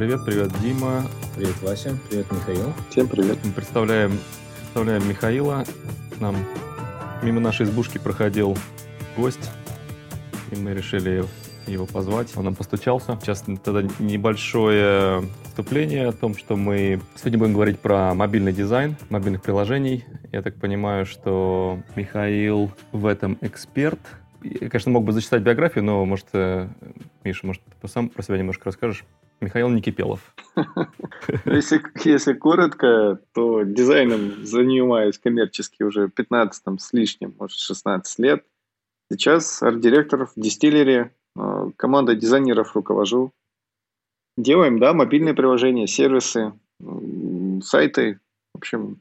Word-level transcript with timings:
Привет, 0.00 0.24
привет, 0.24 0.50
Дима. 0.62 1.02
Привет, 1.36 1.60
Вася. 1.60 1.94
Привет, 2.08 2.24
Михаил. 2.32 2.72
Всем 2.88 3.06
привет. 3.06 3.36
Мы 3.44 3.52
представляем, 3.52 4.18
представляем 4.56 5.06
Михаила. 5.06 5.66
Нам 6.20 6.36
мимо 7.22 7.38
нашей 7.38 7.66
избушки 7.66 7.98
проходил 7.98 8.56
гость, 9.14 9.50
и 10.52 10.56
мы 10.56 10.72
решили 10.72 11.26
его 11.66 11.84
позвать. 11.84 12.34
Он 12.34 12.46
нам 12.46 12.54
постучался. 12.54 13.18
Сейчас 13.20 13.44
тогда 13.62 13.82
небольшое 13.98 15.22
вступление 15.44 16.06
о 16.06 16.12
том, 16.12 16.34
что 16.34 16.56
мы 16.56 17.02
сегодня 17.16 17.38
будем 17.38 17.52
говорить 17.52 17.78
про 17.78 18.14
мобильный 18.14 18.54
дизайн 18.54 18.96
мобильных 19.10 19.42
приложений. 19.42 20.06
Я 20.32 20.40
так 20.40 20.54
понимаю, 20.54 21.04
что 21.04 21.78
Михаил 21.94 22.72
в 22.92 23.04
этом 23.04 23.36
эксперт. 23.42 24.00
Я, 24.42 24.70
конечно, 24.70 24.92
мог 24.92 25.04
бы 25.04 25.12
зачитать 25.12 25.42
биографию, 25.42 25.84
но, 25.84 26.06
может, 26.06 26.28
э, 26.32 26.68
Миша, 27.22 27.46
может, 27.46 27.60
ты 27.82 27.86
сам 27.86 28.08
про 28.08 28.22
себя 28.22 28.38
немножко 28.38 28.64
расскажешь? 28.64 29.04
Михаил 29.40 29.68
Никипелов. 29.68 30.34
Если, 31.46 31.82
если 32.04 32.34
коротко, 32.34 33.20
то 33.32 33.62
дизайном 33.62 34.44
занимаюсь 34.44 35.18
коммерчески 35.18 35.82
уже 35.82 36.08
15 36.08 36.80
с 36.80 36.92
лишним, 36.92 37.34
может, 37.38 37.58
16 37.58 38.18
лет. 38.18 38.44
Сейчас 39.10 39.62
арт-директор 39.62 40.26
в 40.26 40.32
дистиллере, 40.36 41.12
э, 41.36 41.70
команда 41.76 42.14
дизайнеров 42.14 42.74
руковожу. 42.74 43.32
Делаем, 44.36 44.78
да, 44.78 44.92
мобильные 44.92 45.34
приложения, 45.34 45.86
сервисы, 45.86 46.52
сайты, 47.62 48.20
в 48.54 48.58
общем, 48.58 49.00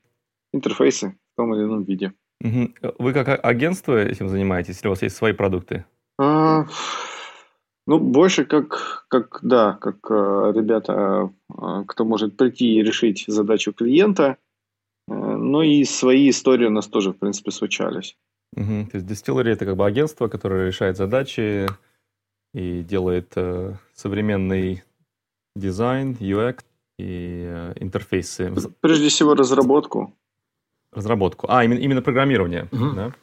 интерфейсы 0.54 1.16
в 1.34 1.38
том 1.38 1.54
или 1.54 1.64
ином 1.64 1.84
виде. 1.84 2.14
Вы 2.42 3.14
как 3.14 3.44
агентство 3.44 3.98
этим 3.98 4.30
занимаетесь, 4.30 4.80
или 4.82 4.88
у 4.88 4.92
вас 4.92 5.02
есть 5.02 5.16
свои 5.16 5.34
продукты? 5.34 5.86
А, 6.18 6.66
ну, 7.90 7.98
больше 7.98 8.46
как, 8.46 9.06
как 9.08 9.40
да, 9.42 9.74
как 9.82 9.98
э, 10.12 10.52
ребята, 10.56 11.32
э, 11.50 11.84
кто 11.88 12.06
может 12.06 12.38
прийти 12.38 12.76
и 12.76 12.84
решить 12.84 13.26
задачу 13.28 13.74
клиента, 13.74 14.38
э, 15.08 15.14
но 15.14 15.64
и 15.64 15.84
свои 15.86 16.30
истории 16.30 16.68
у 16.68 16.70
нас 16.70 16.88
тоже, 16.88 17.14
в 17.14 17.18
принципе, 17.18 17.50
случались. 17.50 18.16
Угу. 18.56 18.90
То 18.92 18.98
есть 18.98 19.08
Distillery– 19.08 19.50
это 19.54 19.66
как 19.66 19.76
бы 19.76 19.88
агентство, 19.88 20.28
которое 20.28 20.68
решает 20.68 20.98
задачи 20.98 21.68
и 22.54 22.84
делает 22.84 23.34
э, 23.36 23.74
современный 23.96 24.84
дизайн, 25.56 26.16
UX 26.20 26.60
и 27.00 27.44
э, 27.48 27.74
интерфейсы. 27.80 28.54
Прежде 28.82 29.10
всего 29.10 29.34
разработку. 29.34 30.14
Разработку. 30.92 31.48
А, 31.50 31.64
именно, 31.64 31.80
именно 31.80 32.04
программирование, 32.04 32.68
угу. 32.72 32.92
да? 32.96 33.14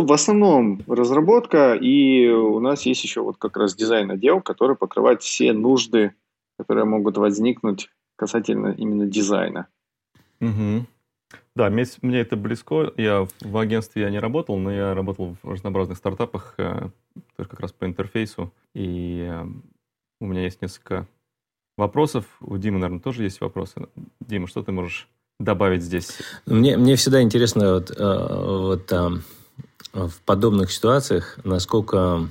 В 0.00 0.12
основном 0.12 0.80
разработка, 0.86 1.74
и 1.74 2.28
у 2.28 2.60
нас 2.60 2.82
есть 2.86 3.02
еще 3.02 3.20
вот 3.20 3.36
как 3.36 3.56
раз 3.56 3.74
дизайн 3.74 4.12
отдел, 4.12 4.40
который 4.40 4.76
покрывает 4.76 5.22
все 5.22 5.52
нужды, 5.52 6.14
которые 6.56 6.84
могут 6.84 7.16
возникнуть 7.16 7.90
касательно 8.14 8.68
именно 8.68 9.06
дизайна. 9.06 9.66
Угу. 10.40 10.86
Да, 11.56 11.68
мне, 11.68 11.84
мне 12.02 12.20
это 12.20 12.36
близко. 12.36 12.92
Я 12.96 13.26
в 13.40 13.58
агентстве 13.58 14.02
я 14.02 14.10
не 14.10 14.20
работал, 14.20 14.56
но 14.56 14.70
я 14.70 14.94
работал 14.94 15.36
в 15.42 15.50
разнообразных 15.50 15.98
стартапах, 15.98 16.54
э, 16.58 16.90
тоже 17.36 17.48
как 17.48 17.58
раз 17.58 17.72
по 17.72 17.84
интерфейсу. 17.84 18.52
И 18.76 19.26
э, 19.28 19.46
у 20.20 20.26
меня 20.26 20.44
есть 20.44 20.62
несколько 20.62 21.08
вопросов. 21.76 22.24
У 22.40 22.56
Димы, 22.56 22.78
наверное, 22.78 23.02
тоже 23.02 23.24
есть 23.24 23.40
вопросы. 23.40 23.88
Дима, 24.20 24.46
что 24.46 24.62
ты 24.62 24.70
можешь 24.70 25.08
добавить 25.40 25.82
здесь? 25.82 26.20
Мне, 26.46 26.76
мне 26.76 26.94
всегда 26.94 27.20
интересно 27.20 27.74
вот, 27.74 27.90
э, 27.90 27.96
вот 27.98 28.92
в 29.92 30.12
подобных 30.24 30.70
ситуациях, 30.72 31.38
насколько 31.44 32.28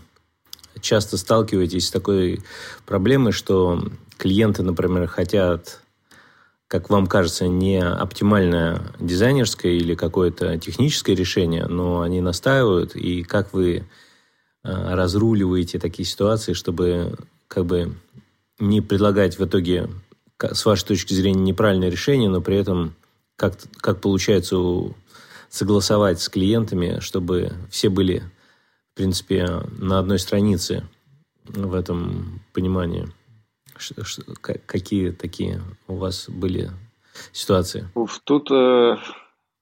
часто 0.81 1.17
сталкиваетесь 1.17 1.87
с 1.87 1.91
такой 1.91 2.41
проблемой, 2.85 3.31
что 3.31 3.83
клиенты, 4.17 4.63
например, 4.63 5.07
хотят, 5.07 5.81
как 6.67 6.89
вам 6.89 7.07
кажется, 7.07 7.47
не 7.47 7.81
оптимальное 7.81 8.81
дизайнерское 8.99 9.73
или 9.73 9.95
какое-то 9.95 10.57
техническое 10.57 11.15
решение, 11.15 11.65
но 11.65 12.01
они 12.01 12.21
настаивают, 12.21 12.95
и 12.95 13.23
как 13.23 13.53
вы 13.53 13.77
э, 13.77 13.83
разруливаете 14.63 15.79
такие 15.79 16.05
ситуации, 16.05 16.53
чтобы 16.53 17.15
как 17.47 17.65
бы 17.65 17.95
не 18.59 18.81
предлагать 18.81 19.37
в 19.37 19.45
итоге, 19.45 19.89
с 20.39 20.65
вашей 20.65 20.85
точки 20.85 21.13
зрения, 21.13 21.41
неправильное 21.41 21.89
решение, 21.89 22.29
но 22.29 22.41
при 22.41 22.57
этом 22.57 22.95
как, 23.35 23.55
как 23.77 24.01
получается 24.01 24.57
у 24.57 24.95
согласовать 25.49 26.19
с 26.19 26.29
клиентами, 26.29 26.99
чтобы 26.99 27.51
все 27.69 27.89
были, 27.89 28.23
в 28.93 28.97
принципе, 28.97 29.47
на 29.79 29.99
одной 29.99 30.19
странице 30.19 30.83
в 31.45 31.73
этом 31.73 32.41
понимании. 32.53 33.07
Какие 34.65 35.11
такие 35.11 35.61
у 35.87 35.95
вас 35.95 36.29
были 36.29 36.71
ситуации? 37.31 37.87
Уф, 37.95 38.19
тут 38.23 38.49
э, 38.51 38.97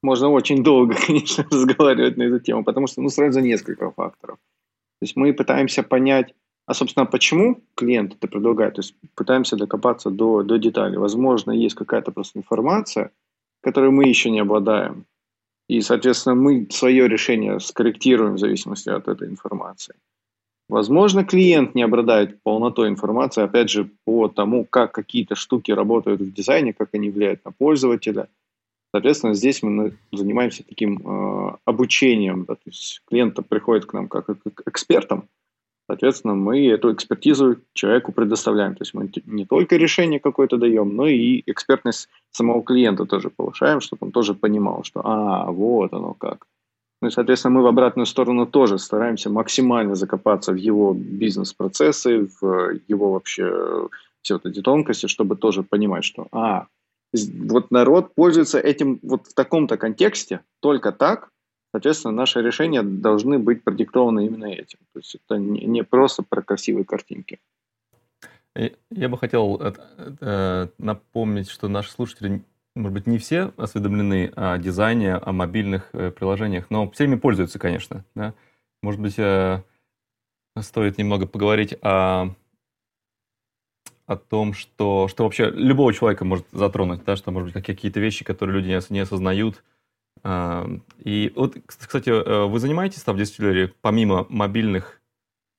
можно 0.02 0.30
очень 0.30 0.62
долго, 0.62 0.94
конечно, 1.06 1.46
разговаривать 1.50 2.16
на 2.16 2.24
эту 2.24 2.40
тему, 2.40 2.64
потому 2.64 2.86
что 2.86 3.02
ну, 3.02 3.08
сразу 3.08 3.40
несколько 3.40 3.90
факторов. 3.90 4.38
То 4.98 5.04
есть 5.04 5.16
мы 5.16 5.32
пытаемся 5.34 5.82
понять, 5.82 6.34
а, 6.66 6.74
собственно, 6.74 7.06
почему 7.06 7.62
клиент 7.74 8.14
это 8.14 8.28
предлагает, 8.28 8.74
то 8.74 8.80
есть 8.80 8.94
пытаемся 9.14 9.56
докопаться 9.56 10.10
до, 10.10 10.42
до 10.42 10.58
деталей. 10.58 10.96
Возможно, 10.96 11.52
есть 11.52 11.74
какая-то 11.74 12.12
просто 12.12 12.38
информация, 12.38 13.10
которой 13.62 13.90
мы 13.90 14.08
еще 14.08 14.30
не 14.30 14.40
обладаем. 14.40 15.04
И, 15.68 15.80
соответственно, 15.80 16.36
мы 16.36 16.66
свое 16.70 17.08
решение 17.08 17.58
скорректируем 17.60 18.34
в 18.34 18.38
зависимости 18.38 18.88
от 18.88 19.08
этой 19.08 19.28
информации. 19.28 19.96
Возможно, 20.68 21.24
клиент 21.24 21.74
не 21.74 21.82
обладает 21.82 22.42
полнотой 22.42 22.88
информации, 22.88 23.42
опять 23.42 23.70
же, 23.70 23.88
по 24.04 24.28
тому, 24.28 24.64
как 24.64 24.92
какие-то 24.92 25.36
штуки 25.36 25.70
работают 25.70 26.20
в 26.20 26.32
дизайне, 26.32 26.72
как 26.72 26.88
они 26.92 27.10
влияют 27.10 27.44
на 27.44 27.52
пользователя. 27.52 28.28
Соответственно, 28.92 29.34
здесь 29.34 29.62
мы 29.62 29.96
занимаемся 30.12 30.64
таким 30.64 30.98
э, 30.98 31.56
обучением. 31.64 32.44
Да, 32.44 32.54
то 32.54 32.62
есть 32.66 33.02
клиент 33.08 33.38
приходит 33.48 33.86
к 33.86 33.92
нам 33.92 34.08
как 34.08 34.26
к 34.26 34.62
экспертам, 34.66 35.28
Соответственно, 35.88 36.34
мы 36.34 36.66
эту 36.66 36.92
экспертизу 36.92 37.58
человеку 37.72 38.12
предоставляем. 38.12 38.74
То 38.74 38.82
есть 38.82 38.92
мы 38.92 39.10
не 39.26 39.46
только 39.46 39.76
решение 39.76 40.18
какое-то 40.18 40.56
даем, 40.56 40.96
но 40.96 41.06
и 41.06 41.42
экспертность 41.46 42.08
самого 42.32 42.62
клиента 42.62 43.06
тоже 43.06 43.30
повышаем, 43.30 43.80
чтобы 43.80 44.06
он 44.06 44.12
тоже 44.12 44.34
понимал, 44.34 44.82
что 44.82 45.00
а, 45.04 45.50
вот 45.50 45.92
оно 45.92 46.14
как. 46.14 46.46
Ну 47.02 47.08
и, 47.08 47.10
соответственно, 47.10 47.54
мы 47.54 47.62
в 47.62 47.66
обратную 47.66 48.06
сторону 48.06 48.46
тоже 48.46 48.78
стараемся 48.78 49.30
максимально 49.30 49.94
закопаться 49.94 50.52
в 50.52 50.56
его 50.56 50.92
бизнес-процессы, 50.94 52.28
в 52.40 52.80
его 52.88 53.12
вообще 53.12 53.88
все 54.22 54.34
вот 54.34 54.46
эти 54.46 54.60
тонкости, 54.60 55.06
чтобы 55.06 55.36
тоже 55.36 55.62
понимать, 55.62 56.04
что 56.04 56.26
а, 56.32 56.66
вот 57.12 57.70
народ 57.70 58.14
пользуется 58.14 58.58
этим 58.58 58.98
вот 59.02 59.28
в 59.28 59.34
таком-то 59.34 59.76
контексте, 59.76 60.40
только 60.60 60.90
так, 60.90 61.30
Соответственно, 61.76 62.14
наши 62.14 62.40
решения 62.40 62.82
должны 62.82 63.38
быть 63.38 63.62
продиктованы 63.62 64.24
именно 64.24 64.46
этим. 64.46 64.78
То 64.94 65.00
есть 65.00 65.14
это 65.14 65.36
не 65.36 65.84
просто 65.84 66.22
про 66.22 66.40
красивые 66.40 66.86
картинки. 66.86 67.38
Я 68.54 69.10
бы 69.10 69.18
хотел 69.18 69.60
э, 69.60 70.68
напомнить, 70.78 71.50
что 71.50 71.68
наши 71.68 71.90
слушатели, 71.90 72.42
может 72.74 72.94
быть, 72.94 73.06
не 73.06 73.18
все 73.18 73.52
осведомлены 73.58 74.32
о 74.34 74.56
дизайне, 74.56 75.16
о 75.16 75.32
мобильных 75.32 75.90
э, 75.92 76.10
приложениях, 76.12 76.70
но 76.70 76.90
всеми 76.92 77.16
пользуются, 77.16 77.58
конечно. 77.58 78.06
Да? 78.14 78.32
Может 78.82 79.02
быть, 79.02 79.18
э, 79.18 79.62
стоит 80.58 80.96
немного 80.96 81.26
поговорить 81.26 81.74
о, 81.82 82.30
о 84.06 84.16
том, 84.16 84.54
что, 84.54 85.08
что 85.08 85.24
вообще 85.24 85.50
любого 85.50 85.92
человека 85.92 86.24
может 86.24 86.46
затронуть, 86.52 87.04
да? 87.04 87.16
что, 87.16 87.32
может 87.32 87.52
быть, 87.52 87.62
какие-то 87.62 88.00
вещи, 88.00 88.24
которые 88.24 88.62
люди 88.62 88.80
не 88.90 89.00
осознают, 89.00 89.62
и 91.04 91.32
вот, 91.36 91.56
кстати, 91.66 92.10
э, 92.10 92.46
вы 92.46 92.58
занимаетесь 92.58 93.02
там 93.02 93.16
в 93.16 93.20
Distillery 93.20 93.72
помимо 93.80 94.26
мобильных 94.28 95.00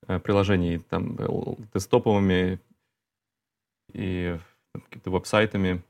э, 0.07 0.19
приложений, 0.19 0.81
там, 0.89 1.15
э, 1.17 1.25
десктоповыми 1.73 2.59
и 3.93 4.37
какими-то 4.73 5.11
веб-сайтами? 5.11 5.81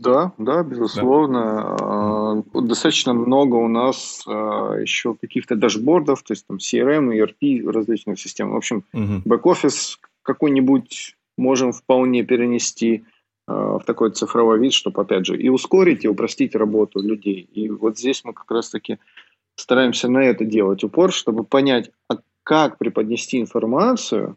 Да, 0.00 0.32
да, 0.36 0.62
безусловно. 0.62 2.42
Да. 2.52 2.60
Достаточно 2.60 3.14
много 3.14 3.54
у 3.54 3.68
нас 3.68 4.24
еще 4.26 5.14
каких-то 5.14 5.54
дашбордов, 5.54 6.24
то 6.24 6.32
есть 6.32 6.46
там 6.46 6.56
CRM, 6.56 7.12
ERP, 7.14 7.70
различных 7.70 8.18
систем. 8.18 8.50
В 8.50 8.56
общем, 8.56 8.84
угу. 8.92 9.22
бэк-офис 9.24 10.00
какой-нибудь 10.22 11.16
можем 11.38 11.72
вполне 11.72 12.24
перенести. 12.24 13.04
Э, 13.48 13.78
в 13.80 13.84
такой 13.84 14.10
цифровой 14.10 14.60
вид, 14.60 14.72
чтобы, 14.72 15.02
опять 15.02 15.26
же, 15.26 15.36
и 15.36 15.48
ускорить, 15.48 16.04
и 16.04 16.08
упростить 16.08 16.54
работу 16.54 17.00
людей. 17.00 17.48
И 17.52 17.68
вот 17.68 17.98
здесь 17.98 18.22
мы 18.24 18.32
как 18.32 18.50
раз-таки 18.50 18.98
стараемся 19.56 20.08
на 20.08 20.18
это 20.18 20.44
делать 20.44 20.84
упор, 20.84 21.12
чтобы 21.12 21.44
понять, 21.44 21.90
а 22.08 22.18
как 22.44 22.78
преподнести 22.78 23.40
информацию, 23.40 24.36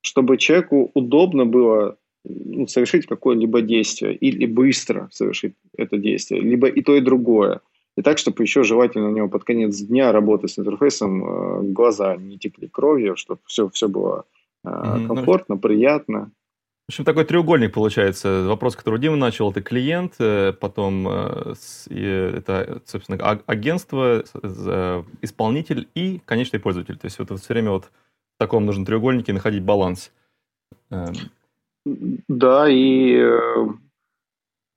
чтобы 0.00 0.36
человеку 0.36 0.90
удобно 0.94 1.46
было 1.46 1.96
ну, 2.24 2.66
совершить 2.66 3.06
какое-либо 3.06 3.60
действие 3.62 4.16
или 4.16 4.46
быстро 4.46 5.08
совершить 5.12 5.54
это 5.76 5.96
действие, 5.96 6.40
либо 6.40 6.66
и 6.66 6.82
то, 6.82 6.96
и 6.96 7.00
другое. 7.00 7.60
И 7.96 8.02
так, 8.02 8.18
чтобы 8.18 8.42
еще 8.42 8.64
желательно 8.64 9.08
у 9.08 9.12
него 9.12 9.28
под 9.28 9.44
конец 9.44 9.78
дня 9.78 10.10
работы 10.10 10.48
с 10.48 10.58
интерфейсом 10.58 11.24
э, 11.24 11.62
глаза 11.72 12.16
не 12.16 12.38
текли 12.38 12.66
кровью, 12.66 13.16
чтобы 13.16 13.40
все, 13.46 13.68
все 13.68 13.88
было 13.88 14.24
э, 14.64 14.68
комфортно, 15.06 15.56
приятно. 15.56 16.32
В 16.86 16.90
общем, 16.90 17.04
такой 17.06 17.24
треугольник 17.24 17.72
получается. 17.72 18.44
Вопрос, 18.46 18.76
который 18.76 19.00
Дима 19.00 19.16
начал, 19.16 19.50
это 19.50 19.62
клиент, 19.62 20.16
э, 20.18 20.52
потом 20.52 21.08
э, 21.08 21.54
это, 21.88 22.82
собственно, 22.84 23.18
а, 23.22 23.40
агентство, 23.46 24.22
исполнитель 25.22 25.88
и 25.94 26.20
конечный 26.26 26.60
пользователь. 26.60 26.98
То 26.98 27.06
есть 27.06 27.18
вот 27.18 27.30
все 27.40 27.54
время 27.54 27.70
вот 27.70 27.84
в 27.86 28.38
таком 28.38 28.66
нужном 28.66 28.84
треугольнике 28.84 29.32
находить 29.32 29.62
баланс. 29.62 30.12
Эм. 30.90 31.14
Да, 32.28 32.68
и 32.68 33.14
э, 33.14 33.66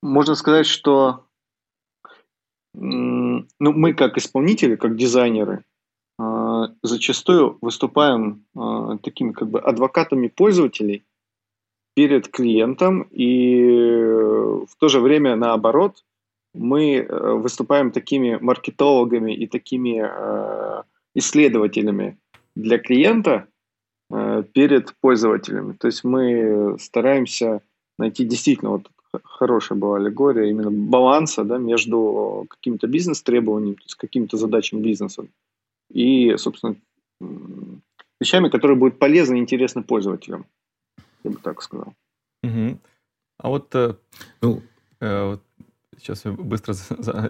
можно 0.02 0.36
сказать, 0.36 0.66
что 0.66 1.26
ну, 2.74 3.46
мы 3.60 3.94
как 3.94 4.18
исполнители, 4.18 4.76
как 4.76 4.96
дизайнеры, 4.96 5.66
зачастую 6.84 7.58
выступаем 7.60 8.46
такими 9.02 9.32
как 9.32 9.50
бы 9.50 9.60
адвокатами 9.60 10.28
пользователей– 10.28 11.04
перед 11.98 12.28
клиентом, 12.28 13.08
и 13.10 13.60
в 14.70 14.76
то 14.78 14.88
же 14.88 15.00
время 15.00 15.36
наоборот, 15.36 16.04
мы 16.54 16.98
э, 16.98 17.34
выступаем 17.34 17.90
такими 17.90 18.38
маркетологами 18.40 19.34
и 19.34 19.48
такими 19.48 20.06
э, 20.08 20.84
исследователями 21.16 22.16
для 22.56 22.78
клиента 22.78 23.48
э, 24.12 24.44
перед 24.54 24.94
пользователями. 25.02 25.74
То 25.74 25.88
есть 25.88 26.04
мы 26.04 26.78
стараемся 26.80 27.62
найти 27.98 28.26
действительно 28.26 28.74
вот 28.74 28.92
хорошая 29.24 29.80
была 29.80 29.98
аллегория 29.98 30.52
именно 30.52 30.70
баланса 30.70 31.44
да, 31.44 31.58
между 31.58 32.46
какими-то 32.48 32.86
бизнес-требованиями, 32.86 33.74
то 33.74 33.86
есть 33.86 33.96
какими-то 33.96 34.38
задачами 34.38 34.82
бизнеса 34.82 35.26
и, 35.92 36.38
собственно, 36.38 36.76
вещами, 38.22 38.50
которые 38.50 38.78
будут 38.78 39.00
полезны 39.00 39.38
и 39.38 39.40
интересны 39.40 39.82
пользователям 39.82 40.46
я 41.24 41.32
бы 41.32 41.38
так 41.38 41.62
сказал. 41.62 41.94
Угу. 42.44 42.80
А 43.40 43.50
вот, 43.50 43.74
э, 43.76 43.96
ну, 44.42 44.62
э, 45.00 45.26
вот 45.26 45.44
сейчас 45.98 46.24
быстро 46.24 46.74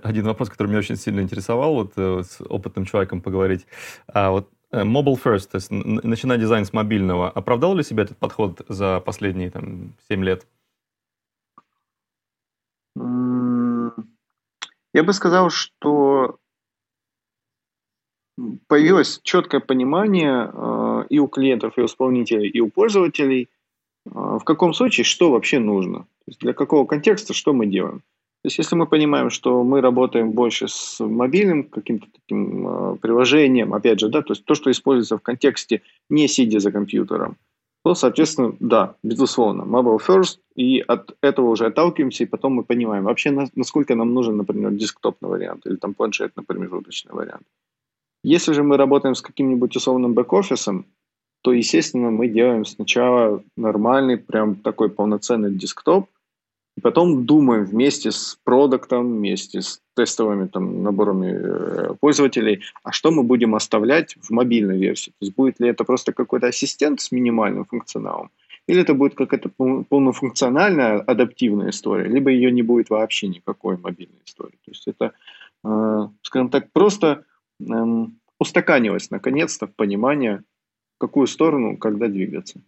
один 0.03 0.25
вопрос, 0.25 0.49
который 0.49 0.67
меня 0.67 0.79
очень 0.79 0.95
сильно 0.95 1.21
интересовал, 1.21 1.73
вот 1.73 1.93
э, 1.97 2.23
с 2.23 2.41
опытным 2.41 2.85
человеком 2.85 3.21
поговорить. 3.21 3.67
А 4.07 4.31
вот 4.31 4.49
Mobile 4.71 5.21
First, 5.21 5.51
то 5.51 5.55
есть 5.55 5.71
начиная 5.71 6.37
дизайн 6.37 6.65
с 6.65 6.73
мобильного, 6.73 7.29
оправдал 7.29 7.75
ли 7.75 7.83
себя 7.83 8.03
этот 8.03 8.17
подход 8.17 8.61
за 8.67 8.99
последние 8.99 9.49
там, 9.49 9.93
7 10.09 10.23
лет? 10.23 10.45
Я 14.93 15.03
бы 15.03 15.13
сказал, 15.13 15.49
что 15.49 16.37
появилось 18.67 19.21
четкое 19.23 19.61
понимание 19.61 21.05
и 21.09 21.19
у 21.19 21.27
клиентов, 21.27 21.77
и 21.77 21.81
у 21.81 21.85
исполнителей, 21.85 22.49
и 22.49 22.59
у 22.59 22.69
пользователей 22.69 23.47
в 24.13 24.43
каком 24.43 24.73
случае 24.73 25.03
что 25.03 25.31
вообще 25.31 25.59
нужно? 25.59 25.99
То 25.99 26.27
есть 26.27 26.39
для 26.39 26.53
какого 26.53 26.85
контекста 26.85 27.33
что 27.33 27.53
мы 27.53 27.65
делаем? 27.65 27.99
То 28.43 28.49
есть 28.49 28.59
если 28.59 28.75
мы 28.75 28.85
понимаем, 28.85 29.29
что 29.29 29.63
мы 29.63 29.81
работаем 29.81 30.31
больше 30.31 30.67
с 30.67 30.99
мобильным 31.03 31.63
каким-то 31.63 32.07
таким 32.13 32.67
э, 32.67 32.95
приложением, 32.97 33.73
опять 33.73 33.99
же, 33.99 34.09
да, 34.09 34.21
то 34.21 34.33
есть 34.33 34.45
то, 34.45 34.55
что 34.55 34.69
используется 34.69 35.17
в 35.17 35.21
контексте 35.21 35.81
не 36.09 36.27
сидя 36.27 36.59
за 36.59 36.71
компьютером, 36.71 37.37
то, 37.83 37.95
соответственно, 37.95 38.55
да, 38.59 38.95
безусловно, 39.01 39.63
mobile 39.63 39.99
first, 40.05 40.39
и 40.55 40.79
от 40.79 41.15
этого 41.21 41.49
уже 41.49 41.65
отталкиваемся, 41.65 42.23
и 42.23 42.27
потом 42.27 42.53
мы 42.53 42.63
понимаем 42.63 43.05
вообще, 43.05 43.31
насколько 43.55 43.95
нам 43.95 44.13
нужен, 44.13 44.37
например, 44.37 44.71
десктопный 44.71 45.29
вариант 45.29 45.65
или 45.65 45.77
там 45.77 45.93
планшетный 45.93 46.43
промежуточный 46.43 47.13
вариант. 47.13 47.43
Если 48.23 48.53
же 48.53 48.63
мы 48.63 48.77
работаем 48.77 49.15
с 49.15 49.21
каким-нибудь 49.21 49.75
условным 49.75 50.13
бэк-офисом, 50.13 50.85
то, 51.41 51.53
естественно, 51.53 52.11
мы 52.11 52.27
делаем 52.27 52.65
сначала 52.65 53.43
нормальный, 53.55 54.17
прям 54.17 54.55
такой 54.55 54.89
полноценный 54.89 55.53
десктоп, 55.53 56.09
и 56.77 56.81
потом 56.81 57.25
думаем 57.25 57.65
вместе 57.65 58.11
с 58.11 58.37
продуктом, 58.43 59.17
вместе 59.17 59.61
с 59.61 59.81
тестовыми 59.95 60.47
там, 60.47 60.83
наборами 60.83 61.31
э, 61.33 61.95
пользователей, 61.99 62.61
а 62.83 62.91
что 62.91 63.09
мы 63.09 63.23
будем 63.23 63.55
оставлять 63.55 64.15
в 64.21 64.29
мобильной 64.29 64.77
версии. 64.77 65.09
То 65.09 65.17
есть 65.21 65.35
будет 65.35 65.59
ли 65.59 65.69
это 65.69 65.83
просто 65.83 66.13
какой-то 66.13 66.47
ассистент 66.47 67.01
с 67.01 67.11
минимальным 67.11 67.65
функционалом, 67.65 68.29
или 68.67 68.81
это 68.81 68.93
будет 68.93 69.15
какая-то 69.15 69.49
полнофункциональная 69.89 70.99
адаптивная 70.99 71.71
история, 71.71 72.07
либо 72.07 72.29
ее 72.29 72.51
не 72.51 72.61
будет 72.61 72.91
вообще 72.91 73.27
никакой 73.27 73.77
мобильной 73.77 74.21
истории. 74.23 74.59
То 74.63 74.71
есть 74.71 74.87
это, 74.87 75.13
э, 75.63 76.07
скажем 76.21 76.49
так, 76.49 76.71
просто 76.71 77.23
эм, 77.59 78.19
устаканилось 78.39 79.09
наконец-то 79.09 79.65
в 79.65 79.73
понимание 79.73 80.43
в 80.97 80.99
какую 80.99 81.27
сторону, 81.27 81.77
когда 81.77 82.07
двигаться. 82.07 82.59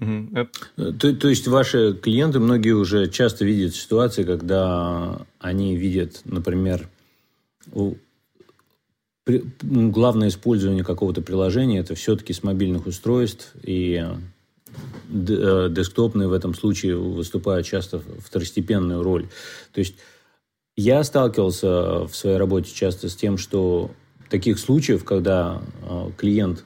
Э, 0.00 0.46
то, 0.76 1.14
то 1.14 1.28
есть 1.28 1.48
ваши 1.48 1.94
клиенты, 1.94 2.38
многие 2.38 2.72
уже 2.72 3.08
часто 3.08 3.44
видят 3.44 3.74
ситуации, 3.74 4.22
когда 4.22 5.26
они 5.40 5.76
видят, 5.76 6.22
например, 6.24 6.88
главное 9.26 10.28
использование 10.28 10.84
какого-то 10.84 11.22
приложения 11.22 11.78
это 11.78 11.94
все-таки 11.94 12.32
с 12.32 12.42
мобильных 12.42 12.86
устройств, 12.86 13.54
и 13.62 14.04
э, 15.08 15.68
десктопные 15.70 16.28
в 16.28 16.32
этом 16.32 16.54
случае 16.54 16.96
выступают 16.96 17.66
часто 17.66 18.00
второстепенную 18.18 19.02
роль. 19.02 19.26
То 19.72 19.80
есть 19.80 19.96
я 20.76 21.02
сталкивался 21.04 22.06
в 22.06 22.14
своей 22.14 22.36
работе 22.36 22.72
часто 22.72 23.08
с 23.08 23.16
тем, 23.16 23.38
что 23.38 23.90
таких 24.34 24.58
случаев, 24.58 25.04
когда 25.04 25.62
э, 25.82 26.10
клиент 26.16 26.64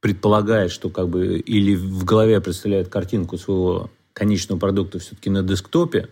предполагает, 0.00 0.72
что 0.72 0.90
как 0.90 1.08
бы 1.08 1.38
или 1.38 1.76
в 1.76 2.04
голове 2.04 2.40
представляет 2.40 2.88
картинку 2.88 3.38
своего 3.38 3.88
конечного 4.14 4.58
продукта 4.58 4.98
все-таки 4.98 5.30
на 5.30 5.44
десктопе, 5.44 6.08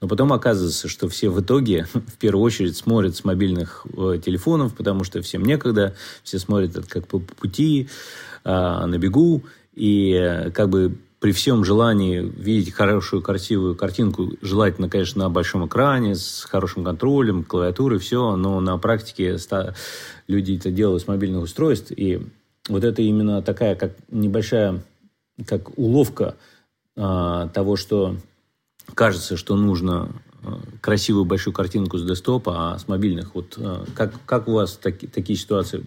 но 0.00 0.08
потом 0.08 0.32
оказывается, 0.32 0.88
что 0.88 1.10
все 1.10 1.28
в 1.28 1.42
итоге 1.42 1.86
в 1.92 2.16
первую 2.16 2.42
очередь 2.42 2.74
смотрят 2.74 3.14
с 3.16 3.24
мобильных 3.24 3.86
э, 3.94 4.18
телефонов, 4.24 4.74
потому 4.74 5.04
что 5.04 5.20
всем 5.20 5.42
некогда, 5.42 5.94
все 6.22 6.38
смотрят 6.38 6.86
как 6.86 7.06
по 7.06 7.18
пути, 7.18 7.90
э, 8.44 8.50
на 8.50 8.96
бегу, 8.96 9.42
и 9.74 10.12
э, 10.12 10.50
как 10.52 10.70
бы 10.70 10.96
при 11.20 11.32
всем 11.32 11.64
желании 11.64 12.20
видеть 12.20 12.72
хорошую, 12.72 13.22
красивую 13.22 13.76
картинку, 13.76 14.30
желательно, 14.40 14.88
конечно, 14.88 15.24
на 15.24 15.30
большом 15.30 15.66
экране, 15.66 16.14
с 16.14 16.46
хорошим 16.50 16.82
контролем, 16.82 17.44
клавиатурой, 17.44 17.98
все, 17.98 18.36
но 18.36 18.58
на 18.60 18.78
практике 18.78 19.36
люди 20.26 20.56
это 20.56 20.70
делают 20.70 21.02
с 21.02 21.06
мобильных 21.06 21.42
устройств, 21.42 21.92
и 21.94 22.26
вот 22.68 22.84
это 22.84 23.02
именно 23.02 23.42
такая, 23.42 23.74
как 23.76 23.92
небольшая, 24.10 24.82
как 25.46 25.78
уловка 25.78 26.36
а, 26.96 27.48
того, 27.48 27.76
что 27.76 28.16
кажется, 28.94 29.36
что 29.36 29.56
нужно 29.56 30.12
а, 30.42 30.58
красивую 30.80 31.26
большую 31.26 31.52
картинку 31.52 31.98
с 31.98 32.04
десктопа, 32.04 32.72
а 32.72 32.78
с 32.78 32.88
мобильных, 32.88 33.34
вот 33.34 33.58
а, 33.58 33.84
как, 33.94 34.14
как 34.24 34.48
у 34.48 34.52
вас 34.52 34.72
таки, 34.76 35.06
такие 35.06 35.38
ситуации 35.38 35.84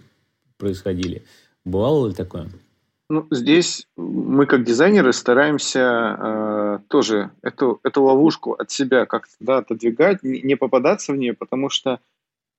происходили? 0.58 1.24
Бывало 1.64 2.06
ли 2.06 2.14
такое? 2.14 2.48
Ну, 3.10 3.26
здесь 3.30 3.86
мы 3.96 4.46
как 4.46 4.64
дизайнеры 4.64 5.12
стараемся 5.12 6.16
э, 6.18 6.78
тоже 6.88 7.32
эту, 7.42 7.78
эту 7.82 8.02
ловушку 8.02 8.52
от 8.52 8.70
себя 8.70 9.04
как-то 9.04 9.34
да, 9.40 9.58
отодвигать, 9.58 10.22
не, 10.22 10.56
попадаться 10.56 11.12
в 11.12 11.16
нее, 11.16 11.34
потому 11.34 11.68
что 11.68 12.00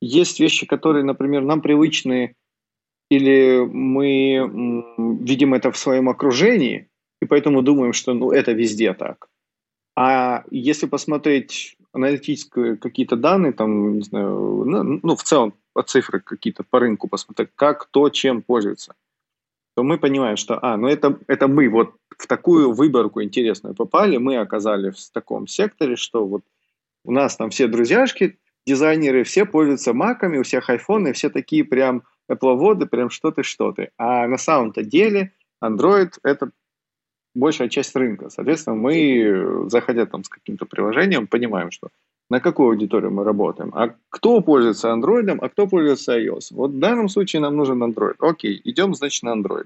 есть 0.01 0.39
вещи, 0.39 0.67
которые, 0.67 1.03
например, 1.03 1.41
нам 1.41 1.61
привычны, 1.61 2.35
или 3.09 3.65
мы 3.65 4.35
м, 4.35 5.17
видим 5.23 5.55
это 5.55 5.71
в 5.71 5.77
своем 5.77 6.09
окружении, 6.09 6.89
и 7.21 7.25
поэтому 7.25 7.63
думаем, 7.63 7.93
что 7.93 8.13
ну, 8.13 8.31
это 8.31 8.51
везде 8.51 8.93
так. 8.93 9.27
А 9.95 10.43
если 10.51 10.85
посмотреть 10.85 11.75
аналитические 11.91 12.77
какие-то 12.77 13.15
данные, 13.15 13.53
там, 13.53 13.95
не 13.95 14.01
знаю, 14.03 14.63
ну, 14.65 14.99
ну 15.01 15.15
в 15.15 15.23
целом 15.23 15.55
по 15.73 15.81
цифры 15.81 16.19
какие-то 16.19 16.63
по 16.63 16.79
рынку 16.79 17.07
посмотреть, 17.07 17.49
как 17.55 17.87
кто 17.87 18.09
чем 18.09 18.43
пользуется– 18.43 18.93
то 19.75 19.83
мы 19.83 19.97
понимаем, 19.97 20.37
что, 20.37 20.57
а, 20.61 20.77
ну 20.77 20.87
это, 20.87 21.19
это 21.27 21.47
мы 21.47 21.69
вот 21.69 21.95
в 22.17 22.27
такую 22.27 22.71
выборку 22.71 23.21
интересную 23.21 23.75
попали, 23.75 24.17
мы 24.17 24.37
оказались 24.37 25.09
в 25.09 25.11
таком 25.11 25.47
секторе, 25.47 25.97
что 25.97 26.25
вот 26.25 26.43
у 27.03 27.11
нас 27.11 27.35
там 27.35 27.49
все 27.49 27.67
друзьяшки, 27.67 28.39
дизайнеры, 28.65 29.23
все 29.23 29.45
пользуются 29.45 29.93
маками, 29.93 30.37
у 30.37 30.43
всех 30.43 30.69
айфоны, 30.69 31.11
все 31.11 31.29
такие 31.29 31.65
прям 31.65 32.03
Apple 32.31 32.85
прям 32.87 33.09
что 33.09 33.31
ты, 33.31 33.43
что 33.43 33.73
ты. 33.73 33.91
А 33.97 34.27
на 34.27 34.37
самом-то 34.37 34.83
деле 34.83 35.33
Android– 35.63 36.13
это 36.23 36.51
большая 37.35 37.67
часть 37.67 37.95
рынка. 37.95 38.29
Соответственно, 38.29 38.77
мы, 38.77 39.69
заходя 39.69 40.05
там 40.05 40.23
с 40.23 40.29
каким-то 40.29 40.65
приложением, 40.65 41.27
понимаем, 41.27 41.71
что 41.71 41.89
на 42.29 42.39
какую 42.39 42.69
аудиторию 42.69 43.11
мы 43.11 43.23
работаем, 43.23 43.71
а 43.73 43.95
кто 44.09 44.41
пользуется 44.41 44.89
Android, 44.89 45.37
а 45.39 45.49
кто 45.49 45.67
пользуется 45.67 46.19
iOS. 46.19 46.47
Вот 46.51 46.71
в 46.71 46.79
данном 46.79 47.09
случае 47.09 47.41
нам 47.41 47.55
нужен 47.55 47.83
Android. 47.83 48.15
Окей, 48.19 48.59
идем, 48.63 48.95
значит, 48.95 49.23
на 49.23 49.35
Android. 49.35 49.65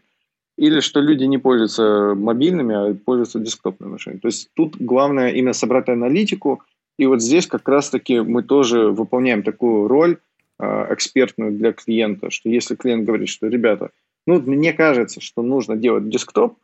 Или 0.57 0.81
что 0.81 0.99
люди 0.99 1.23
не 1.23 1.37
пользуются 1.37 2.13
мобильными, 2.15 2.75
а 2.75 2.93
пользуются 2.93 3.39
десктопными 3.39 3.91
машинами. 3.91 4.19
То 4.19 4.27
есть 4.27 4.49
тут 4.55 4.75
главное 4.77 5.31
именно 5.31 5.53
собрать 5.53 5.87
аналитику, 5.87 6.61
и 6.97 7.05
вот 7.05 7.21
здесь 7.21 7.47
как 7.47 7.67
раз-таки 7.69 8.19
мы 8.19 8.43
тоже 8.43 8.89
выполняем 8.89 9.41
такую 9.41 9.87
роль 9.87 10.17
э, 10.59 10.93
экспертную 10.93 11.53
для 11.53 11.71
клиента, 11.71 12.29
что 12.29 12.49
если 12.49 12.75
клиент 12.75 13.05
говорит, 13.05 13.29
что, 13.29 13.47
ребята, 13.47 13.91
ну, 14.27 14.41
мне 14.41 14.73
кажется, 14.73 15.21
что 15.21 15.41
нужно 15.41 15.77
делать 15.77 16.09
десктоп, 16.09 16.57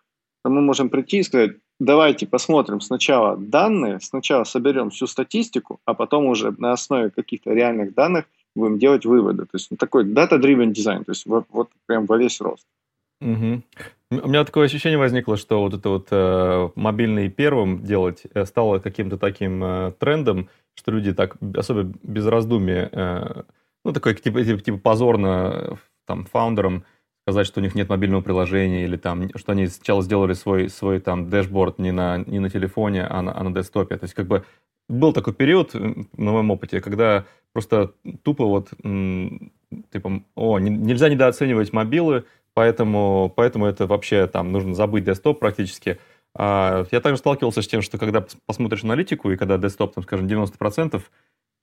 то 0.46 0.52
мы 0.52 0.62
можем 0.62 0.90
прийти 0.90 1.18
и 1.18 1.24
сказать, 1.24 1.54
давайте 1.80 2.28
посмотрим 2.28 2.80
сначала 2.80 3.36
данные, 3.36 4.00
сначала 4.00 4.44
соберем 4.44 4.92
всю 4.92 5.08
статистику, 5.08 5.80
а 5.86 5.96
потом 5.96 6.28
уже 6.28 6.54
на 6.60 6.72
основе 6.72 7.10
каких-то 7.10 7.52
реальных 7.52 7.96
данных 7.96 8.26
будем 8.56 8.78
делать 8.78 9.08
выводы. 9.08 9.46
То 9.46 9.50
есть 9.54 9.72
ну, 9.72 9.78
такой 9.78 10.06
data-driven 10.06 10.72
дизайн, 10.72 11.04
то 11.04 11.14
есть 11.14 11.26
вот, 11.26 11.46
вот 11.50 11.70
прям 11.88 12.06
во 12.06 12.18
весь 12.18 12.40
рост. 12.42 12.68
Угу. 13.22 13.64
У 14.12 14.28
меня 14.28 14.46
такое 14.46 14.66
ощущение 14.66 15.00
возникло, 15.00 15.36
что 15.36 15.62
вот 15.62 15.74
это 15.74 15.90
вот 15.90 16.10
э, 16.12 16.70
мобильный 16.76 17.28
первым 17.30 17.84
делать 17.84 18.22
э, 18.32 18.46
стало 18.46 18.78
каким-то 18.78 19.18
таким 19.18 19.64
э, 19.64 19.94
трендом, 19.98 20.48
что 20.76 20.92
люди 20.92 21.12
так 21.12 21.38
особо 21.56 21.92
без 22.04 22.28
раздумия, 22.28 22.88
э, 22.92 23.42
ну 23.84 23.94
такой 23.94 24.14
типа, 24.14 24.44
типа, 24.44 24.62
типа 24.62 24.78
позорно 24.78 25.52
э, 25.56 25.76
там 26.06 26.26
фаундерам 26.26 26.84
сказать, 27.26 27.48
что 27.48 27.60
у 27.60 27.64
них 27.64 27.74
нет 27.74 27.90
мобильного 27.90 28.22
приложения, 28.22 28.84
или 28.84 28.98
там, 28.98 29.30
что 29.36 29.54
они 29.54 29.66
сначала 29.66 30.04
сделали 30.04 30.34
свой, 30.34 30.70
свой 30.70 31.00
там 31.00 31.28
дэшборд 31.28 31.80
не 31.80 31.92
на, 31.92 32.20
не 32.20 32.38
на 32.38 32.52
телефоне, 32.52 33.04
а 33.04 33.24
на, 33.24 33.36
а 33.36 33.44
на 33.44 33.52
десктопе. 33.52 33.98
То 33.98 34.04
есть 34.04 34.14
как 34.14 34.28
бы 34.28 34.46
был 34.88 35.12
такой 35.12 35.34
период 35.34 35.74
на 35.74 36.32
моем 36.32 36.52
опыте, 36.52 36.82
когда 36.82 37.26
просто 37.52 37.94
тупо 38.22 38.46
вот 38.46 38.70
типа, 39.92 40.24
о, 40.36 40.60
нельзя 40.60 41.10
недооценивать 41.10 41.74
мобилы, 41.74 42.26
поэтому, 42.54 43.34
поэтому 43.36 43.66
это 43.66 43.88
вообще 43.88 44.28
там 44.28 44.52
нужно 44.52 44.76
забыть 44.76 45.04
десктоп 45.04 45.40
практически. 45.40 45.98
А 46.38 46.86
я 46.92 47.02
также 47.02 47.18
сталкивался 47.18 47.64
с 47.64 47.68
тем, 47.68 47.82
что 47.82 47.98
когда 47.98 48.24
посмотришь 48.46 48.84
аналитику, 48.84 49.32
и 49.32 49.36
когда 49.36 49.58
десктоп, 49.58 49.96
там, 49.96 50.04
скажем, 50.04 50.28
90%, 50.28 51.00
в 51.00 51.10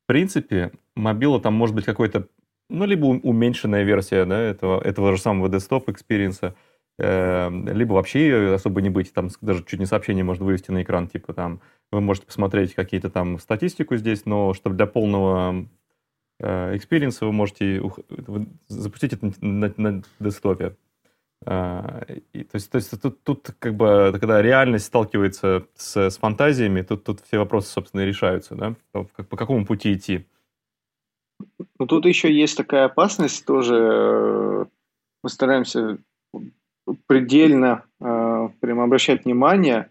принципе, 0.07 0.73
мобила 0.97 1.41
там 1.41 1.55
может 1.55 1.77
быть 1.77 1.85
какой-то 1.85 2.27
ну, 2.73 2.87
либо 2.87 3.07
уменьшенная 3.07 3.83
версия 3.83 4.25
да, 4.25 4.41
этого, 4.41 4.81
этого 4.81 5.13
же 5.13 5.21
самого 5.21 5.49
desktop 5.49 5.91
experience 5.91 6.44
а, 6.44 6.55
э, 6.99 7.51
либо 7.73 7.93
вообще 7.95 8.55
особо 8.55 8.81
не 8.81 8.91
быть, 8.91 9.13
там 9.13 9.29
даже 9.41 9.65
чуть 9.65 9.81
не 9.81 9.87
сообщение 9.87 10.25
можно 10.25 10.45
вывести 10.45 10.71
на 10.71 10.83
экран, 10.83 11.09
типа 11.09 11.33
там 11.33 11.61
вы 11.91 12.01
можете 12.01 12.27
посмотреть 12.27 12.75
какие-то 12.75 13.11
там 13.11 13.39
статистику 13.39 13.97
здесь, 13.97 14.27
но 14.27 14.55
чтобы 14.55 14.77
для 14.77 14.87
полного 14.87 15.67
experience 16.41 17.17
а 17.17 17.25
вы 17.25 17.33
можете 17.33 17.81
запустить 18.67 19.13
это 19.13 19.33
на, 19.41 19.73
на 19.77 20.03
десктопе. 20.19 20.75
А, 21.45 22.05
и, 22.33 22.45
то 22.45 22.57
есть, 22.57 22.71
то 22.71 22.77
есть 22.77 23.01
тут, 23.01 23.23
тут 23.25 23.51
как 23.59 23.75
бы, 23.75 24.17
когда 24.19 24.41
реальность 24.41 24.87
сталкивается 24.87 25.67
с, 25.75 25.97
с 26.11 26.19
фантазиями, 26.19 26.83
тут, 26.83 27.05
тут 27.05 27.21
все 27.21 27.39
вопросы, 27.39 27.69
собственно, 27.69 28.03
и 28.03 28.07
решаются, 28.07 28.55
да? 28.55 28.75
По, 28.93 29.05
по 29.05 29.37
какому 29.37 29.67
пути 29.67 29.93
идти. 29.95 30.27
Ну, 31.79 31.87
тут 31.87 32.07
еще 32.07 32.33
есть 32.33 32.57
такая 32.57 32.87
опасность 32.87 33.45
тоже. 33.45 33.75
Э, 33.75 34.65
мы 35.23 35.31
стараемся 35.31 35.99
предельно 37.07 37.85
э, 38.01 38.49
прям 38.61 38.81
обращать 38.81 39.25
внимание 39.25 39.89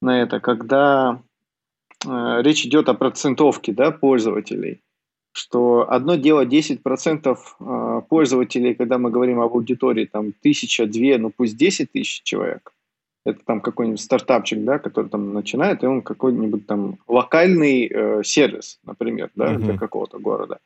на 0.00 0.22
это, 0.22 0.40
когда 0.40 1.20
э, 2.06 2.42
речь 2.42 2.64
идет 2.64 2.88
о 2.88 2.94
процентовке 2.94 3.72
да, 3.72 3.90
пользователей. 3.90 4.80
Что 5.32 5.90
одно 5.90 6.16
дело 6.16 6.44
10% 6.44 7.36
э, 7.60 8.02
пользователей, 8.08 8.74
когда 8.74 8.98
мы 8.98 9.10
говорим 9.10 9.40
об 9.40 9.52
аудитории, 9.52 10.06
там 10.06 10.32
тысяча, 10.32 10.86
две, 10.86 11.18
ну 11.18 11.30
пусть 11.30 11.56
10 11.56 11.92
тысяч 11.92 12.22
человек, 12.22 12.72
это 13.24 13.40
там 13.44 13.60
какой-нибудь 13.60 14.00
стартапчик, 14.00 14.64
да, 14.64 14.78
который 14.78 15.10
там 15.10 15.34
начинает, 15.34 15.82
и 15.82 15.86
он 15.86 16.02
какой-нибудь 16.02 16.66
там 16.66 16.98
локальный 17.06 17.86
э, 17.86 18.22
сервис, 18.24 18.80
например, 18.84 19.30
да, 19.34 19.52
uh-huh. 19.52 19.58
для 19.58 19.78
какого-то 19.78 20.18
города. 20.18 20.58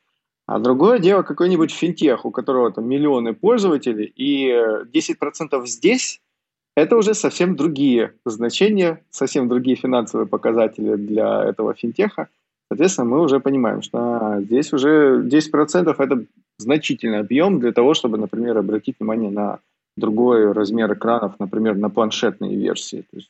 А 0.45 0.59
другое 0.59 0.99
дело 0.99 1.23
какой-нибудь 1.23 1.71
финтех, 1.71 2.25
у 2.25 2.31
которого 2.31 2.71
там 2.71 2.87
миллионы 2.87 3.33
пользователей, 3.33 4.11
и 4.15 4.49
10% 4.51 5.65
здесь– 5.65 6.19
это 6.75 6.97
уже 6.97 7.13
совсем 7.13 7.55
другие 7.55 8.13
значения, 8.25 9.01
совсем 9.09 9.47
другие 9.47 9.77
финансовые 9.77 10.27
показатели 10.27 10.95
для 10.95 11.43
этого 11.45 11.73
финтеха. 11.73 12.27
Соответственно, 12.69 13.07
мы 13.09 13.21
уже 13.21 13.39
понимаем, 13.39 13.81
что 13.81 13.99
а, 13.99 14.41
здесь 14.41 14.73
уже 14.73 15.21
10%– 15.23 15.95
это 15.97 16.25
значительный 16.57 17.19
объем 17.19 17.59
для 17.59 17.71
того, 17.71 17.93
чтобы, 17.93 18.17
например, 18.17 18.57
обратить 18.57 18.95
внимание 18.99 19.29
на 19.29 19.59
другой 19.95 20.51
размер 20.51 20.91
экранов, 20.93 21.39
например, 21.39 21.75
на 21.77 21.89
планшетные 21.89 22.57
версии. 22.57 23.05
То 23.11 23.17
есть 23.17 23.29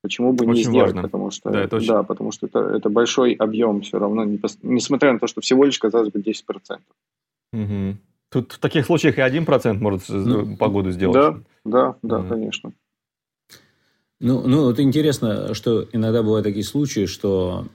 Почему 0.00 0.32
бы 0.32 0.44
очень 0.44 0.54
не 0.54 0.62
сделать? 0.64 0.92
Важно. 0.92 1.02
Потому 1.02 1.30
что, 1.30 1.50
да, 1.50 1.62
это 1.62 1.76
очень... 1.76 1.88
да, 1.88 2.02
потому 2.02 2.30
что 2.30 2.46
это, 2.46 2.60
это 2.60 2.88
большой 2.88 3.32
объем 3.32 3.80
все 3.80 3.98
равно, 3.98 4.24
несмотря 4.62 5.12
на 5.12 5.18
то, 5.18 5.26
что 5.26 5.40
всего 5.40 5.64
лишь, 5.64 5.78
казалось 5.78 6.10
бы, 6.10 6.20
10%. 6.20 6.78
Угу. 7.52 7.98
Тут 8.30 8.52
в 8.52 8.58
таких 8.58 8.86
случаях 8.86 9.18
и 9.18 9.20
1% 9.20 9.74
может 9.74 10.08
ну, 10.08 10.56
погоду 10.56 10.90
сделать. 10.90 11.14
Да, 11.14 11.40
да, 11.64 11.96
да, 12.02 12.18
угу. 12.20 12.28
конечно. 12.28 12.72
Ну, 14.20 14.46
ну, 14.46 14.64
вот 14.64 14.80
интересно, 14.80 15.54
что 15.54 15.86
иногда 15.92 16.22
бывают 16.22 16.44
такие 16.44 16.64
случаи, 16.64 17.06
что 17.06 17.66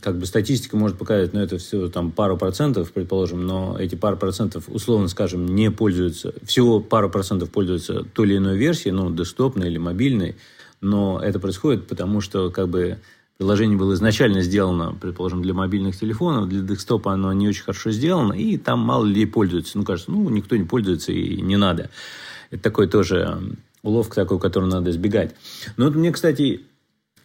как 0.00 0.18
бы 0.18 0.26
статистика 0.26 0.76
может 0.76 0.98
показать, 0.98 1.32
ну, 1.32 1.40
это 1.40 1.58
все 1.58 1.88
там 1.88 2.10
пару 2.10 2.36
процентов, 2.36 2.92
предположим, 2.92 3.46
но 3.46 3.76
эти 3.78 3.94
пару 3.94 4.16
процентов, 4.16 4.64
условно 4.68 5.08
скажем, 5.08 5.46
не 5.46 5.70
пользуются, 5.70 6.32
всего 6.42 6.80
пару 6.80 7.10
процентов 7.10 7.50
пользуются 7.50 8.04
той 8.04 8.26
или 8.26 8.36
иной 8.38 8.56
версией, 8.56 8.94
ну, 8.94 9.14
десктопной 9.14 9.68
или 9.68 9.78
мобильной, 9.78 10.36
но 10.80 11.20
это 11.22 11.38
происходит 11.38 11.86
потому, 11.86 12.20
что 12.20 12.50
как 12.50 12.68
бы 12.68 12.98
приложение 13.36 13.78
было 13.78 13.94
изначально 13.94 14.42
сделано, 14.42 14.94
предположим, 15.00 15.42
для 15.42 15.54
мобильных 15.54 15.98
телефонов, 15.98 16.48
для 16.48 16.60
десктопа 16.60 17.12
оно 17.12 17.32
не 17.32 17.48
очень 17.48 17.62
хорошо 17.62 17.90
сделано, 17.90 18.32
и 18.32 18.56
там 18.58 18.80
мало 18.80 19.04
людей 19.04 19.26
пользуются. 19.26 19.78
Ну, 19.78 19.84
кажется, 19.84 20.10
ну, 20.10 20.28
никто 20.28 20.56
не 20.56 20.64
пользуется 20.64 21.12
и 21.12 21.40
не 21.40 21.56
надо. 21.56 21.90
Это 22.50 22.62
такой 22.62 22.86
тоже 22.86 23.40
уловка 23.82 24.14
такой, 24.16 24.38
которую 24.38 24.70
надо 24.70 24.90
избегать. 24.90 25.34
Но 25.76 25.86
вот 25.86 25.94
мне, 25.94 26.12
кстати, 26.12 26.66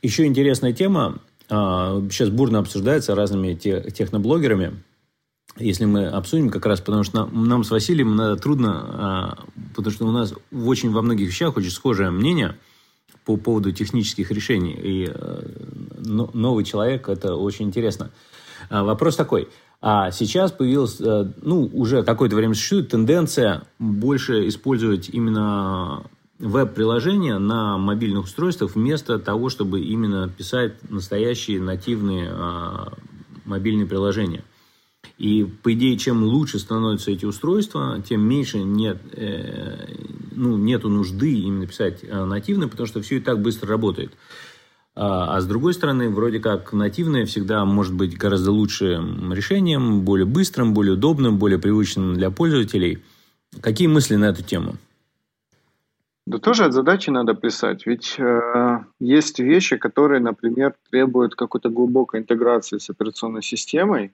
еще 0.02 0.26
интересная 0.26 0.72
тема, 0.72 1.20
а, 1.50 2.02
сейчас 2.10 2.30
бурно 2.30 2.60
обсуждается 2.60 3.16
разными 3.16 3.54
техноблогерами, 3.56 4.82
если 5.58 5.86
мы 5.86 6.08
обсудим 6.08 6.50
как 6.50 6.66
раз, 6.66 6.82
потому 6.82 7.04
что 7.04 7.26
нам, 7.26 7.64
с 7.64 7.72
Василием 7.72 8.16
надо 8.16 8.38
трудно, 8.38 8.72
а, 8.74 9.38
потому 9.76 9.94
что 9.94 10.06
у 10.06 10.12
нас 10.12 10.34
очень 10.52 10.92
во 10.92 11.02
многих 11.02 11.28
вещах 11.28 11.58
очень 11.58 11.72
схожее 11.72 12.10
мнение– 12.10 12.58
по 13.26 13.38
поводу 13.38 13.72
технических 13.72 14.32
решений. 14.32 14.74
И 14.74 15.12
э, 15.12 15.42
новый 16.06 16.64
человек, 16.64 17.10
это 17.10 17.36
очень 17.36 17.66
интересно. 17.66 18.12
А, 18.70 18.84
вопрос 18.84 19.16
такой. 19.16 19.50
А 19.82 20.12
сейчас 20.12 20.52
появилась, 20.52 21.00
э, 21.02 21.32
ну, 21.42 21.70
уже 21.74 22.04
какое-то 22.04 22.36
время 22.36 22.54
существует 22.54 22.90
тенденция 22.90 23.64
больше 23.80 24.48
использовать 24.48 25.10
именно 25.10 26.04
веб-приложения 26.40 27.38
на 27.40 27.78
мобильных 27.78 28.26
устройствах 28.26 28.76
вместо 28.76 29.20
того, 29.20 29.50
чтобы 29.50 29.82
именно 29.82 30.30
писать 30.30 30.74
настоящие 30.90 31.62
нативные 31.62 32.30
а, 32.32 32.94
мобильные 33.46 33.88
приложения. 33.88 34.44
И, 35.18 35.44
по 35.44 35.74
идее, 35.74 35.98
чем 35.98 36.24
лучше 36.24 36.60
становятся 36.60 37.12
эти 37.12 37.26
устройства, 37.26 38.02
тем 38.08 38.22
меньше 38.22 38.60
нет, 38.60 38.98
э, 39.14 39.88
ну, 40.36 40.58
нету 40.58 40.90
нужды 40.90 41.34
именно 41.34 41.68
писать 41.68 42.00
э, 42.04 42.26
нативно, 42.26 42.68
потому 42.68 42.88
что 42.88 43.02
все 43.02 43.18
и 43.18 43.20
так 43.20 43.42
быстро 43.42 43.70
работает. 43.70 44.14
А, 44.96 45.36
а 45.36 45.42
с 45.42 45.46
другой 45.46 45.74
стороны, 45.74 46.10
вроде 46.10 46.40
как 46.40 46.72
нативное 46.72 47.26
всегда 47.26 47.66
может 47.66 47.94
быть 47.94 48.18
гораздо 48.18 48.52
лучшим 48.52 49.34
решением, 49.34 50.02
более 50.02 50.26
быстрым, 50.26 50.74
более 50.74 50.94
удобным, 50.94 51.38
более 51.38 51.60
привычным 51.60 52.16
для 52.16 52.32
пользователей. 52.32 53.04
Какие 53.62 53.88
мысли 53.88 54.16
на 54.16 54.26
эту 54.26 54.44
тему? 54.44 54.76
Да 56.26 56.40
тоже 56.40 56.66
от 56.66 56.74
задачи 56.74 57.12
надо 57.12 57.36
писать. 57.36 57.86
Ведь 57.86 58.16
э, 58.18 58.80
есть 59.00 59.40
вещи, 59.40 59.78
которые, 59.78 60.20
например, 60.20 60.74
требуют 60.90 61.36
какой-то 61.36 61.70
глубокой 61.70 62.22
интеграции 62.22 62.80
с 62.80 62.90
операционной 62.90 63.44
системой, 63.44 64.14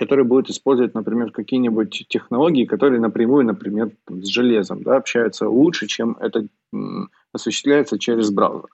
который 0.00 0.24
будет 0.24 0.48
использовать, 0.48 0.94
например, 0.94 1.30
какие-нибудь 1.30 2.06
технологии, 2.08 2.64
которые 2.64 3.00
напрямую, 3.00 3.44
например, 3.44 3.90
с 4.08 4.28
железом 4.28 4.82
да, 4.82 4.96
общаются 4.96 5.46
лучше, 5.46 5.88
чем 5.88 6.16
это 6.18 6.46
осуществляется 7.34 7.98
через 7.98 8.30
браузер. 8.30 8.70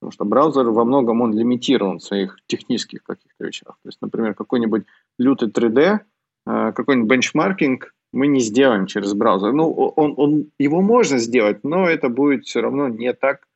Потому 0.00 0.10
что 0.10 0.24
браузер 0.24 0.70
во 0.70 0.84
многом 0.84 1.20
он 1.20 1.32
лимитирован 1.32 2.00
в 2.00 2.02
своих 2.02 2.38
технических 2.48 3.04
каких-то 3.04 3.44
вещах. 3.44 3.78
То 3.84 3.88
есть, 3.88 3.98
например, 4.02 4.34
какой-нибудь 4.34 4.82
лютый 5.16 5.48
3D, 5.48 5.78
э, 5.78 6.72
какой-нибудь 6.72 7.08
бенчмаркинг 7.08 7.94
мы 8.12 8.26
не 8.26 8.40
сделаем 8.40 8.86
через 8.86 9.14
браузер. 9.14 9.52
Ну, 9.52 9.70
он, 9.70 10.14
он, 10.16 10.50
его 10.58 10.82
можно 10.82 11.18
сделать, 11.18 11.62
но 11.62 11.88
это 11.88 12.08
будет 12.08 12.46
все 12.46 12.62
равно 12.62 12.88
не 12.88 13.12
так 13.12 13.46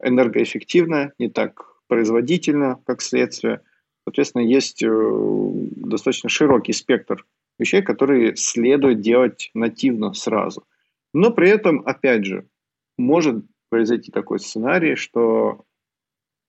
энергоэффективно, 0.00 1.14
не 1.18 1.28
так 1.28 1.64
производительно, 1.88 2.78
как 2.86 3.02
следствие. 3.02 3.62
Соответственно, 4.10 4.42
есть 4.42 4.82
э, 4.82 4.88
достаточно 5.76 6.28
широкий 6.28 6.72
спектр 6.72 7.24
вещей, 7.60 7.80
которые 7.80 8.34
следует 8.34 9.00
делать 9.00 9.52
нативно 9.54 10.14
сразу. 10.14 10.64
Но 11.14 11.30
при 11.30 11.48
этом, 11.48 11.84
опять 11.86 12.24
же, 12.24 12.48
может 12.98 13.44
произойти 13.68 14.10
такой 14.10 14.40
сценарий, 14.40 14.96
что 14.96 15.64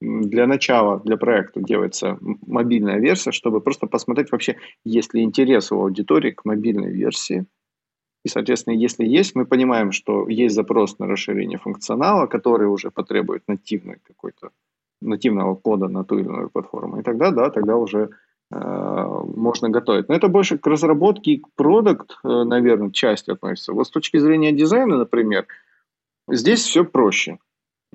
для 0.02 0.48
начала, 0.48 1.02
для 1.02 1.18
проекта 1.18 1.62
делается 1.62 2.18
мобильная 2.48 2.98
версия, 2.98 3.32
чтобы 3.32 3.62
просто 3.62 3.86
посмотреть 3.86 4.32
вообще, 4.32 4.58
есть 4.84 5.14
ли 5.14 5.22
интерес 5.22 5.72
у 5.72 5.82
аудитории 5.82 6.32
к 6.32 6.46
мобильной 6.46 6.92
версии. 6.92 7.46
И, 8.26 8.28
соответственно, 8.28 8.74
если 8.74 9.06
есть, 9.06 9.36
мы 9.36 9.46
понимаем, 9.46 9.92
что 9.92 10.28
есть 10.28 10.56
запрос 10.56 10.98
на 10.98 11.06
расширение 11.06 11.60
функционала, 11.60 12.26
который 12.26 12.68
уже 12.68 12.90
потребует 12.90 13.48
нативной 13.48 13.98
какой-то 14.04 14.50
нативного 15.02 15.56
кода 15.56 15.88
на 15.88 16.04
ту 16.04 16.20
или 16.20 16.28
иную 16.28 16.50
платформу. 16.50 17.00
И 17.00 17.04
тогда, 17.04 17.32
да, 17.32 17.50
тогда 17.50 17.76
уже 17.76 18.10
э, 18.52 19.24
можно 19.36 19.70
готовить. 19.70 20.10
Но 20.10 20.16
это 20.16 20.28
больше 20.28 20.58
к 20.58 20.68
разработке 20.68 21.32
и 21.32 21.38
к 21.40 21.48
продукт, 21.56 22.18
э, 22.24 22.44
наверное, 22.44 22.92
часть 22.92 23.30
относится. 23.30 23.74
Вот 23.74 23.88
с 23.88 23.92
точки 23.92 24.18
зрения 24.18 24.52
дизайна, 24.52 24.98
например, 24.98 25.48
здесь 26.30 26.62
все 26.62 26.86
проще. 26.86 27.40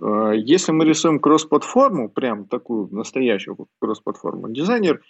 Э, 0.01 0.33
если 0.37 0.73
мы 0.73 0.85
рисуем 0.85 1.21
кросс-платформу, 1.21 2.09
прям 2.09 2.47
такую 2.47 2.89
настоящую 2.91 3.57
кросс-платформу, 3.81 4.51
дизайнер 4.51 5.01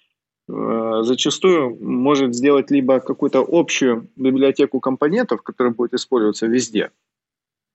Э, 0.48 1.00
зачастую 1.02 1.76
может 1.80 2.34
сделать 2.34 2.70
либо 2.70 3.00
какую-то 3.00 3.44
общую 3.46 4.08
библиотеку 4.16 4.80
компонентов, 4.80 5.42
которая 5.42 5.74
будет 5.74 5.94
использоваться 5.94 6.46
везде. 6.46 6.90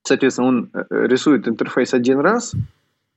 Соответственно, 0.03 0.47
он 0.47 0.69
э, 0.73 0.83
рисует 0.89 1.47
интерфейс 1.47 1.93
один 1.93 2.19
раз, 2.19 2.53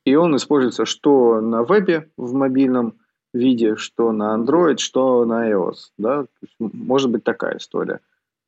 и 0.04 0.14
он 0.14 0.36
используется 0.36 0.84
что 0.84 1.40
на 1.40 1.62
вебе 1.62 2.10
в 2.16 2.34
мобильном 2.34 2.98
виде, 3.32 3.76
что 3.76 4.12
на 4.12 4.36
Android, 4.36 4.78
что 4.78 5.24
на 5.24 5.50
iOS. 5.50 5.90
Да? 5.98 6.26
Может 6.58 7.10
быть 7.10 7.24
такая 7.24 7.58
история. 7.58 8.00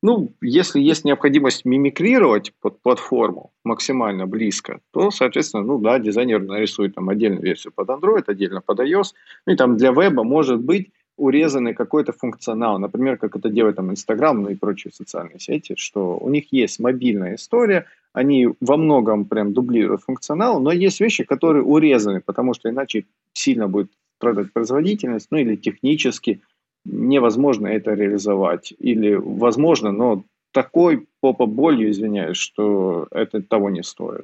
Ну, 0.03 0.31
если 0.41 0.79
есть 0.79 1.05
необходимость 1.05 1.65
мимикрировать 1.65 2.53
под 2.61 2.79
платформу 2.81 3.51
максимально 3.63 4.27
близко, 4.27 4.79
то, 4.93 5.09
соответственно, 5.09 5.63
ну 5.63 5.79
да, 5.79 5.97
дизайнер 5.97 6.39
нарисует 6.39 6.93
там 6.95 7.09
отдельную 7.09 7.41
версию 7.41 7.73
под 7.75 7.89
Android, 7.89 8.23
отдельно 8.27 8.61
под 8.61 8.79
iOS. 8.79 9.13
Ну 9.47 9.53
и 9.53 9.55
там 9.55 9.75
для 9.75 9.91
веба 9.91 10.23
может 10.23 10.61
быть 10.61 10.91
урезанный 11.17 11.73
какой-то 11.73 12.13
функционал. 12.13 12.79
Например, 12.79 13.17
как 13.17 13.35
это 13.35 13.49
делает 13.49 13.75
там 13.75 13.91
Инстаграм, 13.91 14.41
ну 14.41 14.49
и 14.49 14.55
прочие 14.55 14.93
социальные 14.93 15.39
сети, 15.39 15.75
что 15.77 16.17
у 16.17 16.29
них 16.29 16.51
есть 16.51 16.79
мобильная 16.79 17.35
история, 17.35 17.85
они 18.13 18.49
во 18.61 18.77
многом 18.77 19.25
прям 19.25 19.53
дублируют 19.53 20.03
функционал, 20.03 20.59
но 20.59 20.71
есть 20.71 20.99
вещи, 20.99 21.23
которые 21.23 21.63
урезаны, 21.63 22.21
потому 22.21 22.53
что 22.53 22.69
иначе 22.69 23.05
сильно 23.33 23.67
будет 23.67 23.91
страдать 24.17 24.53
производительность, 24.53 25.27
ну 25.31 25.37
или 25.37 25.55
технически 25.55 26.41
невозможно 26.85 27.67
это 27.67 27.93
реализовать. 27.93 28.73
Или 28.79 29.13
возможно, 29.13 29.91
но 29.91 30.23
такой 30.51 31.07
попа 31.19 31.45
болью, 31.45 31.91
извиняюсь, 31.91 32.37
что 32.37 33.07
это 33.11 33.41
того 33.41 33.69
не 33.69 33.83
стоит. 33.83 34.23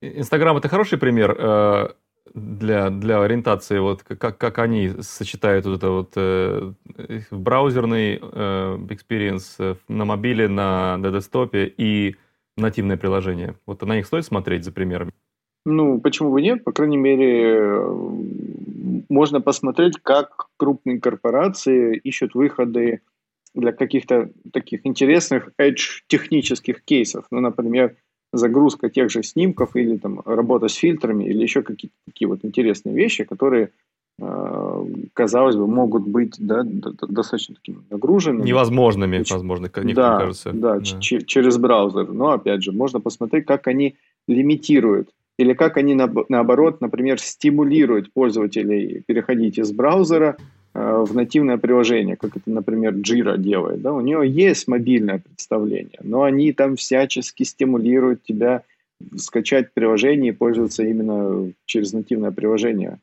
Инстаграм 0.00 0.56
это 0.56 0.68
хороший 0.68 0.98
пример 0.98 1.36
э, 1.38 1.88
для, 2.34 2.90
для 2.90 3.22
ориентации, 3.22 3.78
вот 3.78 4.02
как, 4.02 4.38
как 4.38 4.58
они 4.58 4.90
сочетают 5.00 5.66
вот 5.66 5.76
это 5.76 5.90
вот 5.90 6.12
э, 6.16 6.72
браузерный 7.30 8.18
э, 8.20 8.78
experience 8.88 9.54
э, 9.58 9.74
на 9.88 10.04
мобиле, 10.04 10.48
на, 10.48 10.96
на 10.96 11.10
десктопе 11.10 11.72
и 11.76 12.16
нативное 12.56 12.96
приложение. 12.96 13.54
Вот 13.66 13.82
на 13.82 13.96
них 13.96 14.06
стоит 14.06 14.24
смотреть 14.24 14.64
за 14.64 14.72
примерами? 14.72 15.12
Ну, 15.64 16.00
почему 16.00 16.32
бы 16.32 16.40
нет? 16.40 16.64
По 16.64 16.72
крайней 16.72 16.96
мере, 16.96 17.78
можно 19.08 19.40
посмотреть, 19.40 19.98
как 20.02 20.48
крупные 20.56 21.00
корпорации 21.00 21.96
ищут 21.96 22.34
выходы 22.34 23.00
для 23.54 23.72
каких-то 23.72 24.30
таких 24.52 24.86
интересных 24.86 25.50
edge 25.60 26.02
технических 26.06 26.82
кейсов. 26.84 27.26
Ну, 27.30 27.40
например, 27.40 27.96
загрузка 28.32 28.90
тех 28.90 29.10
же 29.10 29.22
снимков 29.22 29.76
или 29.76 29.96
там 29.96 30.20
работа 30.24 30.68
с 30.68 30.74
фильтрами 30.74 31.24
или 31.24 31.42
еще 31.42 31.62
какие-то 31.62 31.96
такие 32.06 32.28
вот 32.28 32.44
интересные 32.44 32.94
вещи, 32.94 33.24
которые 33.24 33.70
э, 34.20 34.84
казалось 35.14 35.56
бы, 35.56 35.66
могут 35.66 36.06
быть 36.06 36.34
да, 36.38 36.62
достаточно 36.64 37.54
такими 37.54 37.78
нагруженными. 37.90 38.46
Невозможными, 38.46 39.24
возможно, 39.28 39.64
некоторым 39.64 39.94
да, 39.94 40.18
кажется. 40.18 40.52
Да, 40.52 40.78
да. 40.78 41.00
через 41.00 41.56
браузер. 41.56 42.12
Но, 42.12 42.32
опять 42.32 42.62
же, 42.62 42.72
можно 42.72 43.00
посмотреть, 43.00 43.46
как 43.46 43.66
они 43.66 43.96
лимитируют 44.26 45.10
или 45.38 45.52
как 45.52 45.76
они, 45.76 45.94
наоборот, 45.94 46.80
например, 46.80 47.20
стимулируют 47.20 48.12
пользователей 48.12 49.02
переходить 49.06 49.58
из 49.58 49.72
браузера 49.72 50.36
в 50.78 51.14
нативное 51.14 51.58
приложение, 51.58 52.16
как 52.16 52.36
это, 52.36 52.50
например, 52.50 52.94
Jira 52.94 53.36
делает. 53.38 53.82
Да? 53.82 53.92
У 53.92 54.00
нее 54.00 54.28
есть 54.28 54.68
мобильное 54.68 55.18
представление, 55.18 55.98
но 56.02 56.22
они 56.22 56.52
там 56.52 56.76
всячески 56.76 57.42
стимулируют 57.42 58.22
тебя 58.22 58.62
скачать 59.16 59.72
приложение 59.72 60.32
и 60.32 60.36
пользоваться 60.36 60.82
именно 60.82 61.52
через 61.64 61.92
нативное 61.92 62.30
приложение. 62.30 63.00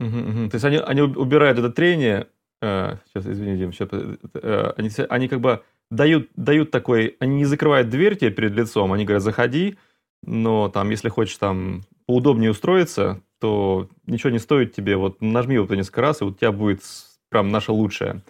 Угу, 0.00 0.18
угу. 0.18 0.50
То 0.50 0.54
есть 0.56 0.64
они, 0.64 0.78
они 0.78 1.02
убирают 1.02 1.58
это 1.58 1.70
трение, 1.70 2.26
э, 2.60 2.96
сейчас, 3.08 3.26
извини, 3.26 3.56
Дим, 3.56 3.72
сейчас, 3.72 3.88
э, 3.92 4.72
они, 4.76 4.90
они 5.08 5.28
как 5.28 5.40
бы 5.40 5.62
дают, 5.90 6.30
дают 6.36 6.70
такой, 6.70 7.16
они 7.20 7.36
не 7.36 7.44
закрывают 7.44 7.88
дверь 7.88 8.16
тебе 8.16 8.30
перед 8.30 8.52
лицом, 8.52 8.92
они 8.92 9.04
говорят, 9.04 9.22
заходи, 9.22 9.76
но 10.22 10.68
там, 10.68 10.90
если 10.90 11.08
хочешь 11.08 11.36
там 11.36 11.82
поудобнее 12.06 12.50
устроиться, 12.50 13.20
то 13.44 13.90
ничего 14.06 14.30
не 14.30 14.38
стоит 14.38 14.72
тебе, 14.72 14.96
вот 14.96 15.20
нажми 15.20 15.58
вот 15.58 15.68
несколько 15.68 16.00
раз, 16.00 16.22
и 16.22 16.24
вот 16.24 16.32
у 16.32 16.36
тебя 16.38 16.50
будет 16.50 16.80
прям 17.28 17.50
наше 17.50 17.72
лучшее. 17.72 18.22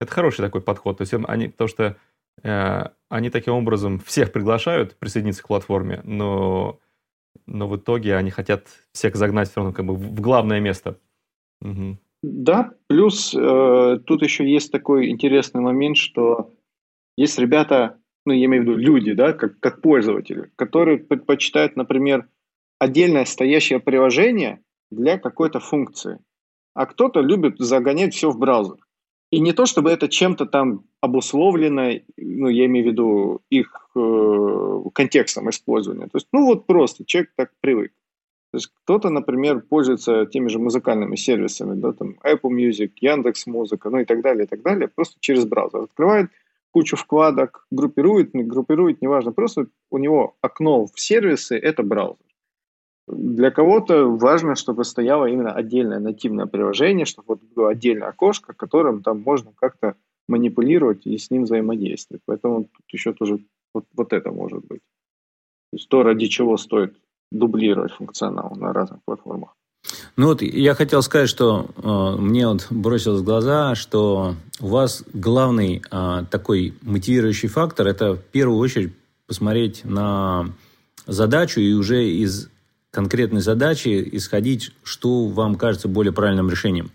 Это 0.00 0.10
хороший 0.10 0.40
такой 0.40 0.62
подход. 0.62 0.96
То 0.96 1.02
есть 1.02 1.12
они, 1.12 1.48
потому 1.48 1.68
что 1.68 1.98
э, 2.42 2.84
они 3.10 3.28
таким 3.28 3.52
образом 3.52 3.98
всех 3.98 4.32
приглашают 4.32 4.96
присоединиться 4.98 5.42
к 5.42 5.48
платформе, 5.48 6.00
но, 6.04 6.80
но 7.46 7.68
в 7.68 7.76
итоге 7.76 8.16
они 8.16 8.30
хотят 8.30 8.66
всех 8.94 9.14
загнать 9.14 9.50
все 9.50 9.60
равно 9.60 9.74
как 9.74 9.84
бы 9.84 9.94
в 9.94 10.18
главное 10.22 10.58
место. 10.58 10.96
Угу. 11.60 11.98
Да, 12.22 12.72
плюс 12.86 13.34
э, 13.34 13.98
тут 14.06 14.22
еще 14.22 14.50
есть 14.50 14.72
такой 14.72 15.10
интересный 15.10 15.60
момент, 15.60 15.98
что 15.98 16.50
есть 17.18 17.38
ребята, 17.38 17.98
ну, 18.24 18.32
я 18.32 18.46
имею 18.46 18.62
в 18.62 18.66
виду 18.68 18.78
люди, 18.78 19.12
да, 19.12 19.34
как, 19.34 19.60
как 19.60 19.82
пользователи, 19.82 20.50
которые 20.56 20.96
предпочитают, 20.96 21.76
например, 21.76 22.26
отдельное 22.82 23.24
стоящее 23.26 23.78
приложение 23.78 24.60
для 24.90 25.16
какой-то 25.16 25.60
функции. 25.60 26.18
А 26.74 26.86
кто-то 26.86 27.20
любит 27.20 27.58
загонять 27.58 28.12
все 28.12 28.30
в 28.30 28.38
браузер. 28.38 28.78
И 29.30 29.38
не 29.38 29.52
то, 29.52 29.66
чтобы 29.66 29.90
это 29.90 30.08
чем-то 30.08 30.46
там 30.46 30.84
обусловлено, 31.00 32.00
ну, 32.16 32.48
я 32.48 32.66
имею 32.66 32.86
в 32.86 32.88
виду 32.88 33.40
их 33.50 33.88
э, 33.94 34.82
контекстом 34.94 35.48
использования. 35.48 36.06
То 36.06 36.16
есть, 36.16 36.26
ну, 36.32 36.46
вот 36.46 36.66
просто 36.66 37.04
человек 37.06 37.30
так 37.36 37.52
привык. 37.60 37.92
То 38.50 38.56
есть 38.56 38.72
кто-то, 38.82 39.10
например, 39.10 39.60
пользуется 39.60 40.26
теми 40.26 40.48
же 40.48 40.58
музыкальными 40.58 41.14
сервисами, 41.14 41.80
да, 41.80 41.92
там 41.92 42.16
Apple 42.24 42.50
Music, 42.50 42.90
Яндекс 43.00 43.46
Музыка, 43.46 43.90
ну 43.90 44.00
и 44.00 44.04
так 44.04 44.22
далее, 44.22 44.44
и 44.44 44.48
так 44.48 44.62
далее, 44.62 44.88
просто 44.88 45.16
через 45.20 45.44
браузер. 45.46 45.82
Открывает 45.82 46.30
кучу 46.72 46.96
вкладок, 46.96 47.64
группирует, 47.70 48.34
не 48.34 48.42
группирует, 48.42 49.00
неважно, 49.02 49.32
просто 49.32 49.68
у 49.90 49.98
него 49.98 50.34
окно 50.40 50.86
в 50.86 51.00
сервисы– 51.00 51.56
это 51.62 51.84
браузер. 51.84 52.26
Для 53.08 53.50
кого-то 53.50 54.06
важно, 54.06 54.54
чтобы 54.54 54.84
стояло 54.84 55.26
именно 55.26 55.52
отдельное 55.52 55.98
нативное 55.98 56.46
приложение, 56.46 57.04
чтобы 57.04 57.34
вот 57.34 57.42
было 57.54 57.70
отдельное 57.70 58.08
окошко, 58.08 58.52
которым 58.52 59.02
там 59.02 59.20
можно 59.20 59.52
как-то 59.54 59.96
манипулировать 60.28 61.06
и 61.06 61.18
с 61.18 61.30
ним 61.30 61.44
взаимодействовать. 61.44 62.22
Поэтому 62.26 62.64
тут 62.64 62.84
еще 62.92 63.12
тоже 63.12 63.40
вот, 63.74 63.84
вот 63.94 64.12
это 64.12 64.30
может 64.30 64.64
быть. 64.66 64.80
То 65.72 65.76
есть 65.76 65.88
то, 65.88 66.02
ради 66.02 66.26
чего 66.26 66.56
стоит 66.56 66.94
дублировать 67.32 67.92
функционал 67.92 68.54
на 68.56 68.72
разных 68.72 69.00
платформах. 69.04 69.54
Ну 70.16 70.26
вот 70.26 70.42
я 70.42 70.74
хотел 70.74 71.02
сказать, 71.02 71.28
что 71.28 71.66
э, 71.76 72.20
мне 72.20 72.46
вот 72.46 72.66
бросилось 72.70 73.22
в 73.22 73.24
глаза, 73.24 73.74
что 73.74 74.34
у 74.60 74.66
вас 74.66 75.02
главный 75.12 75.82
э, 75.90 76.24
такой 76.30 76.74
мотивирующий 76.82 77.48
фактор– 77.48 77.86
это 77.88 78.14
в 78.14 78.22
первую 78.22 78.58
очередь 78.58 78.92
посмотреть 79.26 79.84
на 79.84 80.46
задачу 81.06 81.60
и 81.60 81.72
уже 81.72 82.04
из 82.04 82.50
конкретной 82.92 83.40
задачи 83.40 84.08
исходить, 84.12 84.70
что 84.84 85.26
вам 85.26 85.56
кажется 85.56 85.88
более 85.88 86.12
правильным 86.12 86.48
решением. 86.48 86.92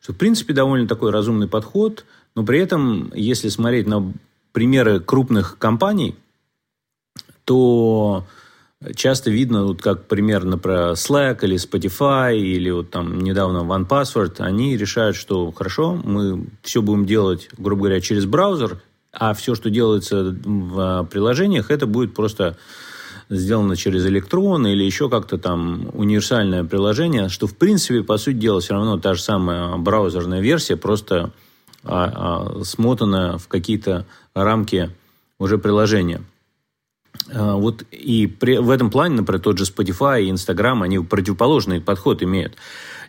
Что, 0.00 0.12
в 0.12 0.16
принципе, 0.16 0.54
довольно 0.54 0.88
такой 0.88 1.12
разумный 1.12 1.46
подход, 1.46 2.04
но 2.34 2.44
при 2.44 2.58
этом, 2.58 3.12
если 3.14 3.48
смотреть 3.48 3.86
на 3.86 4.12
примеры 4.52 4.98
крупных 4.98 5.58
компаний, 5.58 6.16
то 7.44 8.24
часто 8.94 9.30
видно, 9.30 9.64
вот 9.64 9.82
как 9.82 10.06
примерно 10.06 10.58
про 10.58 10.92
Slack 10.92 11.40
или 11.42 11.56
Spotify, 11.56 12.36
или 12.36 12.70
вот 12.70 12.90
там 12.90 13.20
недавно 13.20 13.58
OnePassword, 13.58 14.40
они 14.40 14.76
решают, 14.76 15.16
что 15.16 15.52
хорошо, 15.52 16.00
мы 16.02 16.46
все 16.62 16.80
будем 16.80 17.04
делать, 17.04 17.50
грубо 17.58 17.82
говоря, 17.82 18.00
через 18.00 18.24
браузер, 18.24 18.80
а 19.12 19.34
все, 19.34 19.54
что 19.54 19.70
делается 19.70 20.34
в 20.44 21.08
приложениях, 21.10 21.70
это 21.70 21.86
будет 21.86 22.14
просто 22.14 22.56
сделано 23.28 23.76
через 23.76 24.06
электрон 24.06 24.66
или 24.66 24.84
еще 24.84 25.08
как-то 25.08 25.38
там 25.38 25.88
универсальное 25.92 26.64
приложение, 26.64 27.28
что 27.28 27.46
в 27.46 27.56
принципе, 27.56 28.02
по 28.02 28.18
сути 28.18 28.36
дела, 28.36 28.60
все 28.60 28.74
равно 28.74 28.98
та 28.98 29.14
же 29.14 29.22
самая 29.22 29.76
браузерная 29.76 30.40
версия, 30.40 30.76
просто 30.76 31.32
а, 31.82 32.50
а, 32.58 32.64
смотана 32.64 33.38
в 33.38 33.48
какие-то 33.48 34.06
рамки 34.34 34.90
уже 35.38 35.58
приложения. 35.58 36.22
вот 37.32 37.82
и 37.90 38.26
при, 38.26 38.58
в 38.58 38.70
этом 38.70 38.90
плане, 38.90 39.16
например, 39.16 39.40
тот 39.40 39.58
же 39.58 39.64
Spotify 39.64 40.22
и 40.22 40.30
Instagram, 40.30 40.82
они 40.82 40.98
противоположный 40.98 41.80
подход 41.80 42.22
имеют. 42.22 42.54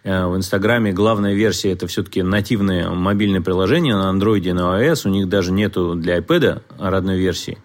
В 0.04 0.38
Инстаграме 0.38 0.94
главная 0.94 1.34
версия 1.34 1.72
это 1.72 1.88
все-таки 1.88 2.22
нативное 2.22 2.90
мобильное 2.90 3.42
приложение 3.42 3.96
на 3.96 4.12
Android 4.12 4.40
и 4.40 4.54
на 4.54 4.82
iOS. 4.82 5.02
У 5.06 5.10
них 5.10 5.28
даже 5.28 5.52
нету 5.52 5.96
для 5.96 6.18
iPad 6.20 6.62
родной 6.80 7.18
версии. 7.18 7.58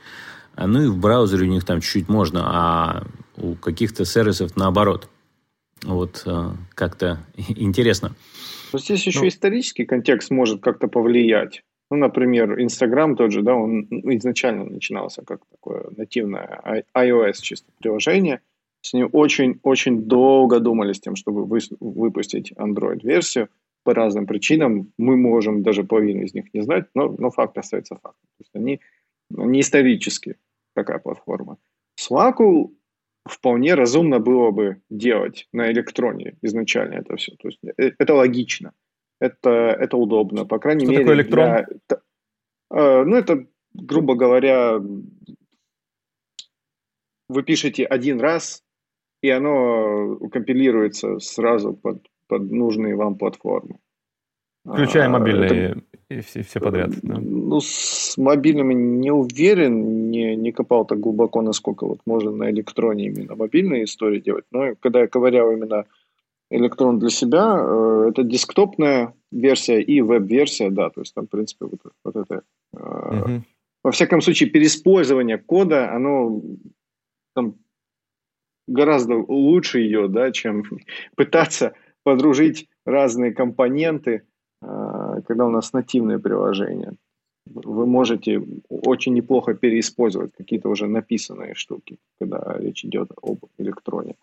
Ну 0.56 0.82
и 0.82 0.88
в 0.88 0.98
браузере 0.98 1.46
у 1.46 1.50
них 1.50 1.64
там 1.64 1.80
чуть-чуть 1.80 2.08
можно, 2.08 2.42
а 2.44 3.06
у 3.36 3.54
каких-то 3.54 4.04
сервисов 4.04 4.56
наоборот. 4.56 5.08
Вот 5.82 6.26
как-то 6.74 7.20
интересно. 7.48 8.14
Но 8.72 8.78
здесь 8.78 9.06
еще 9.06 9.20
ну, 9.20 9.28
исторический 9.28 9.84
контекст 9.84 10.30
может 10.30 10.62
как-то 10.62 10.88
повлиять. 10.88 11.62
Ну, 11.90 11.98
например, 11.98 12.58
Инстаграм 12.58 13.16
тот 13.16 13.32
же, 13.32 13.42
да, 13.42 13.54
он 13.54 13.82
изначально 13.90 14.64
начинался 14.64 15.22
как 15.22 15.40
такое 15.50 15.84
нативное 15.94 16.86
iOS 16.96 17.34
чисто 17.42 17.70
приложение. 17.78 18.40
С 18.80 18.94
ним 18.94 19.10
очень-очень 19.12 20.04
долго 20.04 20.58
думали 20.58 20.94
с 20.94 21.00
тем, 21.00 21.16
чтобы 21.16 21.44
вы, 21.44 21.60
выпустить 21.80 22.52
Android-версию. 22.52 23.48
По 23.84 23.92
разным 23.94 24.26
причинам 24.26 24.92
мы 24.96 25.16
можем 25.16 25.62
даже 25.62 25.84
половину 25.84 26.22
из 26.22 26.32
них 26.32 26.46
не 26.54 26.62
знать, 26.62 26.86
но, 26.94 27.14
но 27.18 27.30
факт 27.30 27.58
остается 27.58 27.96
фактом. 27.96 28.28
То 28.38 28.40
есть 28.40 28.50
они 28.54 28.80
не 29.36 29.60
исторически 29.60 30.36
такая 30.74 30.98
платформа. 30.98 31.58
Slack 31.98 32.70
вполне 33.24 33.74
разумно 33.74 34.18
было 34.18 34.50
бы 34.50 34.82
делать 34.90 35.48
на 35.52 35.70
электроне 35.70 36.36
изначально 36.42 36.94
это 36.94 37.16
все. 37.16 37.32
То 37.36 37.48
есть 37.48 37.60
э, 37.64 37.92
это 37.98 38.14
логично, 38.14 38.72
это, 39.20 39.50
это 39.50 39.96
удобно, 39.96 40.44
по 40.44 40.58
крайней 40.58 40.84
Что 40.84 40.92
мере. 40.92 41.04
такое 41.04 41.16
электрон? 41.16 41.46
Для, 41.46 41.66
э, 42.70 43.04
ну, 43.04 43.16
это, 43.16 43.46
грубо 43.74 44.14
говоря, 44.14 44.80
вы 47.28 47.42
пишете 47.42 47.84
один 47.84 48.20
раз, 48.20 48.64
и 49.22 49.30
оно 49.30 50.16
компилируется 50.32 51.18
сразу 51.20 51.74
под, 51.74 52.08
под 52.26 52.50
нужные 52.50 52.96
вам 52.96 53.16
платформы. 53.16 53.78
Включая 54.64 55.06
а, 55.06 55.10
мобильные 55.10 55.70
это, 55.70 55.82
и 56.18 56.20
все, 56.20 56.42
все 56.42 56.60
подряд. 56.60 56.90
Да? 57.02 57.18
Ну, 57.18 57.60
с 57.60 58.16
мобильными 58.16 58.74
не 58.74 59.10
уверен, 59.10 60.10
не, 60.10 60.36
не 60.36 60.52
копал 60.52 60.84
так 60.84 61.00
глубоко, 61.00 61.42
насколько 61.42 61.86
вот 61.86 62.00
можно 62.06 62.30
на 62.30 62.50
электроне 62.50 63.06
именно 63.06 63.36
мобильные 63.36 63.84
истории 63.84 64.20
делать. 64.20 64.44
Но 64.50 64.74
когда 64.80 65.00
я 65.00 65.08
ковырял 65.08 65.52
именно 65.52 65.86
электрон 66.50 66.98
для 66.98 67.10
себя, 67.10 67.56
э, 67.58 68.06
это 68.10 68.22
десктопная 68.22 69.14
версия 69.30 69.80
и 69.80 70.00
веб-версия, 70.00 70.70
да, 70.70 70.90
то 70.90 71.00
есть 71.00 71.14
там, 71.14 71.26
в 71.26 71.30
принципе, 71.30 71.66
вот, 71.66 71.80
вот 72.04 72.16
это... 72.16 72.42
Э, 72.74 73.20
угу. 73.20 73.42
Во 73.84 73.90
всяком 73.90 74.20
случае, 74.20 74.48
переиспользование 74.50 75.38
кода, 75.38 75.92
оно 75.92 76.40
там 77.34 77.56
гораздо 78.68 79.16
лучше 79.16 79.80
ее, 79.80 80.08
да, 80.08 80.30
чем 80.30 80.64
пытаться 81.16 81.74
подружить 82.04 82.68
разные 82.84 83.32
компоненты, 83.32 84.22
когда 84.62 85.46
у 85.46 85.50
нас 85.50 85.72
нативное 85.72 86.18
приложение. 86.18 86.92
Вы 87.46 87.86
можете 87.86 88.40
очень 88.68 89.14
неплохо 89.14 89.54
переиспользовать 89.54 90.32
какие-то 90.36 90.68
уже 90.68 90.86
написанные 90.86 91.54
штуки, 91.54 91.98
когда 92.20 92.56
речь 92.58 92.84
идет 92.84 93.10
об 93.20 93.44
электроне. 93.58 94.14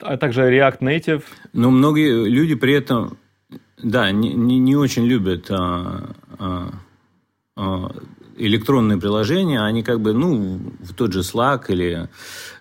А 0.00 0.16
также 0.16 0.42
React 0.42 0.78
Native. 0.80 1.22
Но 1.52 1.70
многие 1.70 2.28
люди 2.28 2.54
при 2.54 2.74
этом, 2.74 3.18
да, 3.82 4.10
не, 4.10 4.34
не, 4.34 4.58
не 4.58 4.76
очень 4.76 5.04
любят 5.04 5.46
а, 5.50 6.14
а, 6.38 6.70
а, 7.56 7.90
электронные 8.36 8.98
приложения. 8.98 9.60
Они 9.60 9.82
как 9.82 10.00
бы, 10.00 10.12
ну, 10.12 10.60
в 10.80 10.94
тот 10.94 11.12
же 11.12 11.20
Slack 11.20 11.64
или 11.68 12.08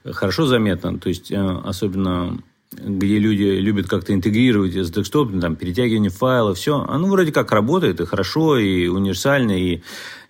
хорошо 0.04 0.46
заметно. 0.46 0.98
То 1.00 1.10
есть, 1.10 1.32
а, 1.32 1.62
особенно 1.64 2.40
где 2.72 3.20
люди 3.20 3.44
любят 3.44 3.88
как-то 3.88 4.14
интегрировать 4.14 4.76
с 4.76 4.90
десктопом, 4.90 5.42
там, 5.42 5.56
перетягивание 5.56 6.10
файлов, 6.10 6.58
все, 6.58 6.86
оно 6.88 7.08
вроде 7.08 7.32
как 7.32 7.52
работает 7.52 8.00
и 8.00 8.06
хорошо, 8.06 8.58
и 8.58 8.88
универсально, 8.88 9.52
и 9.52 9.82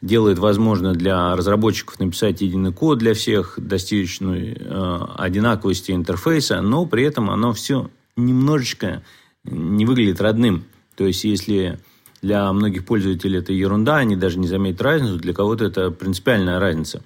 делает 0.02 0.40
возможно 0.40 0.94
для 0.94 1.36
разработчиков 1.36 2.00
написать 2.00 2.42
единый 2.42 2.74
код 2.74 2.98
для 2.98 3.14
всех, 3.14 3.56
достичь 3.58 4.20
ну, 4.20 4.34
э, 4.34 5.00
одинаковости 5.18 5.92
интерфейса, 5.92 6.62
но 6.62 6.86
при 6.88 7.04
этом 7.04 7.30
оно 7.30 7.54
все 7.54 7.92
немножечко 8.16 9.04
не 9.44 9.86
выглядит 9.86 10.20
родным. 10.20 10.66
То 10.96 11.06
есть, 11.06 11.24
если 11.24 11.80
для 12.24 12.52
многих 12.52 12.86
пользователей 12.86 13.40
это 13.40 13.54
ерунда, 13.54 13.98
они 13.98 14.16
даже 14.16 14.40
не 14.40 14.48
заметят 14.48 14.82
разницу, 14.82 15.18
для 15.18 15.34
кого-то 15.34 15.66
это 15.66 15.92
принципиальная 15.92 16.60
разница. 16.60 17.04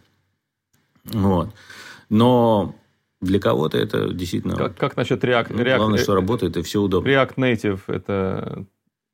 Вот. 1.05 1.49
Но 2.09 2.75
для 3.25 3.39
кого-то 3.39 3.77
это 3.77 4.13
действительно... 4.13 4.55
Как, 4.55 4.77
как 4.77 4.95
насчет 4.95 5.23
React? 5.23 5.47
Ну, 5.49 5.63
React 5.63 5.77
главное, 5.77 5.99
что 5.99 6.15
работает, 6.15 6.57
и 6.57 6.61
все 6.61 6.81
удобно. 6.81 7.09
React 7.09 7.35
Native, 7.35 7.79
это, 7.87 8.65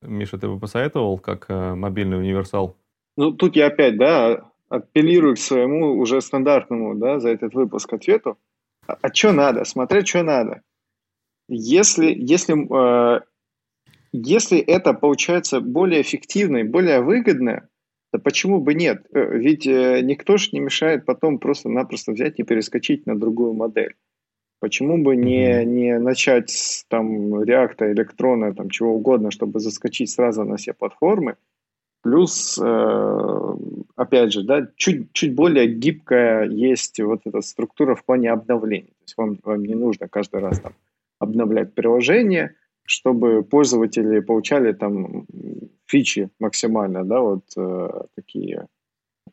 Миша, 0.02 0.38
ты 0.38 0.48
бы 0.48 0.60
посоветовал 0.60 1.18
как 1.18 1.46
э, 1.50 1.74
мобильный 1.76 2.18
универсал? 2.18 2.76
Ну, 3.18 3.32
тут 3.32 3.56
я 3.56 3.68
опять, 3.68 3.98
да, 3.98 4.52
апеллирую 4.70 5.36
к 5.36 5.40
своему 5.40 5.98
уже 5.98 6.22
стандартному, 6.22 6.96
да, 6.96 7.20
за 7.20 7.30
этот 7.30 7.54
выпуск 7.54 7.92
ответу. 7.94 8.38
А, 8.88 8.98
а 9.02 9.14
что 9.14 9.32
надо? 9.32 9.66
Смотреть, 9.66 10.08
что 10.08 10.24
надо. 10.24 10.62
Если, 11.50 12.14
если, 12.18 12.56
э, 12.56 13.22
если 14.14 14.60
это 14.60 14.94
получается 14.94 15.60
более 15.60 16.02
эффективно 16.02 16.58
и 16.58 16.64
более 16.64 17.02
выгодно, 17.02 17.68
да 18.14 18.20
почему 18.20 18.60
бы 18.60 18.74
нет? 18.74 19.06
Э, 19.14 19.38
ведь 19.38 19.66
э, 19.66 20.02
никто 20.02 20.38
же 20.38 20.50
не 20.52 20.60
мешает 20.60 21.06
потом 21.06 21.40
просто-напросто 21.40 22.12
взять 22.12 22.40
и 22.40 22.44
перескочить 22.44 23.06
на 23.06 23.18
другую 23.18 23.54
модель. 23.54 23.96
Почему 24.60 25.02
бы 25.02 25.16
не, 25.16 25.66
не 25.66 25.98
начать 25.98 26.52
с 26.52 26.86
там, 26.86 27.44
реакта, 27.44 27.92
электрона, 27.92 28.54
там, 28.54 28.70
чего 28.70 28.94
угодно, 28.94 29.32
чтобы 29.32 29.60
заскочить 29.60 30.12
сразу 30.12 30.44
на 30.44 30.58
все 30.58 30.74
платформы? 30.74 31.36
Плюс, 32.04 32.60
э, 32.62 33.56
опять 33.96 34.34
же, 34.34 34.44
да, 34.44 34.68
чуть, 34.76 35.14
чуть 35.14 35.34
более 35.34 35.68
гибкая 35.68 36.46
есть 36.48 37.00
вот 37.00 37.22
эта 37.26 37.42
структура 37.42 37.96
в 37.96 38.04
плане 38.04 38.32
обновления. 38.32 38.88
То 38.88 39.04
есть 39.04 39.18
вам, 39.18 39.38
вам 39.44 39.64
не 39.64 39.76
нужно 39.76 40.08
каждый 40.08 40.42
раз 40.42 40.60
там, 40.60 40.74
обновлять 41.20 41.74
приложение, 41.74 42.56
чтобы 42.92 43.44
пользователи 43.44 44.20
получали 44.20 44.74
там 44.74 45.26
фичи 45.88 46.30
максимально, 46.40 47.04
да, 47.06 47.22
вот 47.22 47.44
э, 47.56 47.90
такие 48.16 48.68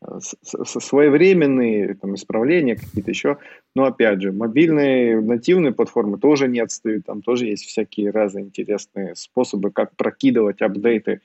э, 0.01 0.19
своевременные 0.21 1.95
там, 1.95 2.15
исправления 2.15 2.77
какие-то 2.77 3.11
еще. 3.11 3.39
Но 3.75 3.85
опять 3.85 4.23
же, 4.23 4.33
мобильные 4.33 5.21
нативные 5.21 5.73
платформы 5.73 6.19
тоже 6.19 6.49
не 6.49 6.61
отстают, 6.61 7.07
там 7.07 7.21
тоже 7.21 7.47
есть 7.47 7.65
всякие 7.65 8.11
разные 8.11 8.45
интересные 8.45 9.15
способы, 9.17 9.71
как 9.73 9.97
прокидывать 9.97 10.63
апдейты 10.63 11.21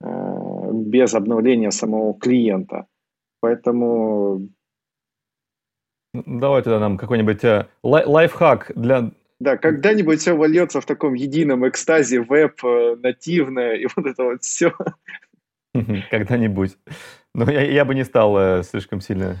э, 0.00 0.70
без 0.72 1.14
обновления 1.14 1.70
самого 1.70 2.14
клиента. 2.14 2.86
Поэтому... 3.40 4.48
Давай 6.14 6.62
тогда 6.62 6.80
нам 6.80 6.96
какой-нибудь 6.96 7.44
э, 7.44 7.66
лай- 7.84 8.06
лайфхак 8.06 8.72
для 8.74 9.12
да, 9.38 9.56
когда-нибудь 9.56 10.20
все 10.20 10.34
вольется 10.34 10.80
в 10.80 10.86
таком 10.86 11.14
едином 11.14 11.68
экстазе, 11.68 12.20
веб, 12.20 12.64
э, 12.64 12.96
нативное 13.02 13.74
и 13.74 13.86
вот 13.94 14.06
это 14.06 14.24
вот 14.24 14.42
все. 14.42 14.72
Когда-нибудь. 16.10 16.76
Но 17.34 17.50
я, 17.50 17.62
я 17.62 17.84
бы 17.84 17.94
не 17.94 18.04
стал 18.04 18.38
э, 18.38 18.62
слишком 18.62 19.00
сильно 19.00 19.36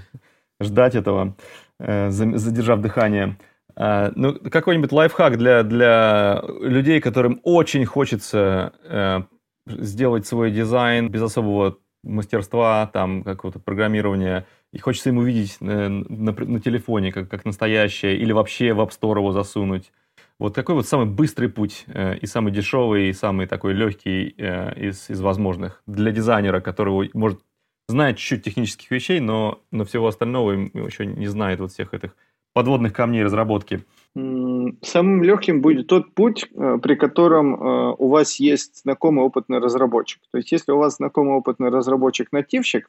ждать 0.60 0.94
этого, 0.94 1.34
э, 1.80 2.10
задержав 2.10 2.80
дыхание. 2.80 3.38
Э, 3.74 4.12
ну, 4.14 4.34
какой-нибудь 4.34 4.92
лайфхак 4.92 5.38
для, 5.38 5.62
для 5.62 6.42
людей, 6.60 7.00
которым 7.00 7.40
очень 7.42 7.86
хочется 7.86 9.28
сделать 9.66 10.26
свой 10.26 10.52
дизайн 10.52 11.08
без 11.08 11.22
особого 11.22 11.78
мастерства, 12.04 12.88
там, 12.92 13.24
какого-то 13.24 13.58
программирования, 13.58 14.46
и 14.72 14.78
хочется 14.78 15.10
ему 15.10 15.22
видеть 15.22 15.56
на, 15.60 15.88
на, 15.88 16.32
на 16.32 16.60
телефоне 16.60 17.12
как, 17.12 17.28
как 17.28 17.44
настоящее, 17.44 18.16
или 18.16 18.32
вообще 18.32 18.72
в 18.72 18.80
App 18.80 18.90
Store 18.90 19.18
его 19.18 19.32
засунуть. 19.32 19.92
Вот 20.38 20.54
какой 20.54 20.74
вот 20.74 20.86
самый 20.86 21.06
быстрый 21.06 21.48
путь 21.48 21.84
э, 21.86 22.18
и 22.18 22.26
самый 22.26 22.52
дешевый, 22.52 23.08
и 23.08 23.12
самый 23.12 23.46
такой 23.46 23.72
легкий 23.72 24.34
э, 24.36 24.78
из, 24.78 25.08
из 25.08 25.20
возможных 25.20 25.82
для 25.86 26.12
дизайнера, 26.12 26.60
которого 26.60 27.06
может 27.14 27.40
знает 27.88 28.18
чуть-чуть 28.18 28.44
технических 28.44 28.90
вещей, 28.90 29.20
но, 29.20 29.62
но 29.70 29.84
всего 29.84 30.08
остального 30.08 30.52
еще 30.52 31.06
не 31.06 31.26
знает 31.26 31.60
вот 31.60 31.72
всех 31.72 31.94
этих 31.94 32.14
подводных 32.52 32.92
камней 32.92 33.22
разработки. 33.22 33.84
Самым 34.14 35.22
легким 35.22 35.60
будет 35.60 35.88
тот 35.88 36.14
путь, 36.14 36.46
э, 36.54 36.78
при 36.82 36.94
котором 36.94 37.54
э, 37.54 37.94
у 37.98 38.08
вас 38.08 38.40
есть 38.40 38.82
знакомый 38.82 39.24
опытный 39.24 39.58
разработчик. 39.58 40.22
То 40.32 40.38
есть, 40.38 40.52
если 40.52 40.72
у 40.72 40.78
вас 40.78 40.96
знакомый 40.96 41.34
опытный 41.34 41.68
разработчик-нативщик, 41.68 42.88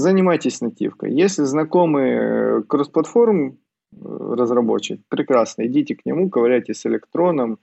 занимайтесь 0.00 0.60
нативкой. 0.60 1.12
Если 1.12 1.44
знакомый 1.44 2.10
э, 2.10 2.62
кроссплатформ 2.62 3.58
разработчик, 4.02 5.00
прекрасно, 5.08 5.66
идите 5.66 5.94
к 5.94 6.04
нему, 6.04 6.28
ковыряйте 6.28 6.74
с 6.74 6.84
электроном, 6.86 7.58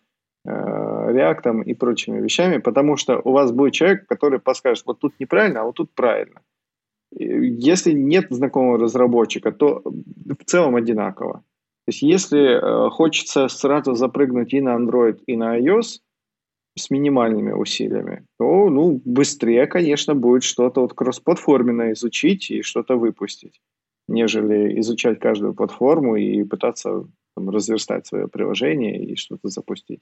реактом 0.46 1.62
и 1.62 1.74
прочими 1.74 2.19
вещами, 2.19 2.58
потому 2.58 2.98
что 2.98 3.22
у 3.24 3.32
вас 3.32 3.52
будет 3.52 3.74
человек, 3.74 4.08
который 4.08 4.39
подскажет, 4.39 4.86
вот 4.86 5.00
тут 5.00 5.13
неправильно, 5.19 5.62
а 5.62 5.63
вот 5.63 5.76
тут 5.76 5.93
правильно. 5.96 6.41
Если 7.12 7.91
нет 7.91 8.28
знакомого 8.30 8.80
разработчика, 8.80 9.52
то 9.52 9.82
в 9.84 10.43
целом 10.46 10.76
одинаково. 10.76 11.43
То 11.86 11.89
есть 11.89 12.02
если 12.02 12.88
э, 12.88 12.89
хочется 12.89 13.48
сразу 13.50 13.93
запрыгнуть 13.93 14.54
и 14.54 14.62
на 14.62 14.76
Android, 14.76 15.19
и 15.28 15.38
на 15.38 15.60
iOS 15.60 16.00
с 16.76 16.90
минимальными 16.90 17.52
усилиями, 17.52 18.26
то 18.40 18.70
ну, 18.70 19.02
быстрее, 19.06 19.68
конечно, 19.68 20.16
будет 20.16 20.44
что-то 20.44 20.82
вот 20.82 20.94
кроссплатформенное 20.94 21.94
изучить 21.94 22.50
и 22.50 22.64
что-то 22.64 22.96
выпустить, 22.96 23.62
нежели 24.08 24.80
изучать 24.80 25.20
каждую 25.20 25.54
платформу 25.54 26.16
и 26.16 26.44
пытаться 26.44 27.08
там, 27.36 27.50
разверстать 27.50 28.08
свое 28.08 28.28
приложение 28.28 29.04
и 29.06 29.16
что-то 29.16 29.50
запустить. 29.50 30.02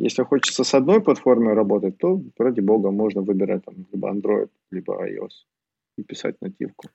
Если 0.00 0.22
хочется 0.22 0.64
с 0.64 0.74
одной 0.74 1.00
платформой 1.00 1.54
работать, 1.54 1.98
то, 1.98 2.20
ради 2.38 2.60
бога, 2.60 2.90
можно 2.90 3.20
выбирать 3.22 3.64
там 3.64 3.74
либо 3.92 4.10
Android, 4.12 4.48
либо 4.70 4.94
iOS 4.94 5.44
и 5.96 6.02
писать 6.02 6.36
нативку. 6.40 6.88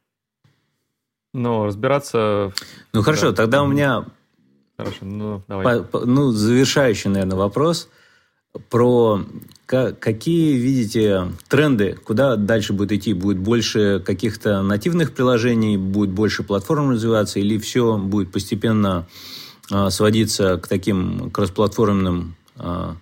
Но 1.34 1.66
разбираться... 1.66 2.54
Ну 2.94 3.02
хорошо, 3.02 3.32
да. 3.32 3.36
тогда 3.36 3.64
у 3.64 3.68
меня... 3.68 4.06
Хорошо, 4.78 5.06
ну 5.06 5.42
давай. 5.48 5.82
По, 5.84 6.00
по, 6.00 6.06
ну, 6.06 6.32
завершающий, 6.32 7.10
наверное, 7.10 7.38
вопрос 7.38 7.90
про 8.70 9.22
какие 9.68 10.56
видите 10.56 11.32
тренды, 11.48 11.98
куда 12.04 12.36
дальше 12.36 12.74
будет 12.74 12.92
идти? 12.92 13.14
Будет 13.14 13.40
больше 13.40 14.02
каких-то 14.06 14.62
нативных 14.62 15.14
приложений, 15.14 15.78
будет 15.78 16.12
больше 16.12 16.44
платформ 16.44 16.92
развиваться, 16.92 17.40
или 17.40 17.58
все 17.58 17.98
будет 17.98 18.32
постепенно 18.32 19.08
а, 19.72 19.90
сводиться 19.90 20.58
к 20.58 20.68
таким 20.68 21.32
кроссплатформенным 21.32 22.36
а, 22.58 22.96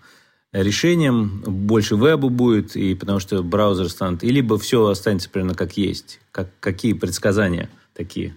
решением, 0.53 1.41
больше 1.45 1.95
веба 1.95 2.29
будет, 2.29 2.75
и 2.75 2.95
потому 2.95 3.19
что 3.19 3.43
браузер 3.43 3.89
станет, 3.89 4.23
и 4.23 4.29
либо 4.29 4.57
все 4.57 4.85
останется 4.85 5.29
примерно 5.29 5.55
как 5.55 5.75
есть. 5.77 6.21
Как, 6.31 6.47
какие 6.59 6.93
предсказания 6.93 7.69
такие 7.93 8.35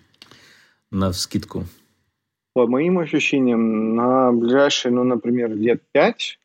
на 0.91 1.13
вскидку? 1.13 1.65
По 2.55 2.67
моим 2.67 2.99
ощущениям, 2.99 3.95
на 3.95 4.33
ближайшие, 4.33 4.93
ну, 4.93 5.05
например, 5.05 5.55
лет 5.55 5.83
пять 5.93 6.39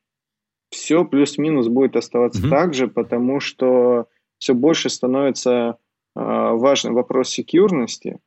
все 0.69 1.05
плюс-минус 1.05 1.67
будет 1.67 1.95
оставаться 1.95 2.41
mm-hmm. 2.41 2.49
так 2.49 2.73
же, 2.73 2.87
потому 2.87 3.39
что 3.39 4.07
все 4.37 4.53
больше 4.53 4.89
становится 4.89 5.51
э, 6.15 6.19
важным 6.19 6.93
вопрос 6.93 7.29
секьюрности, 7.29 8.19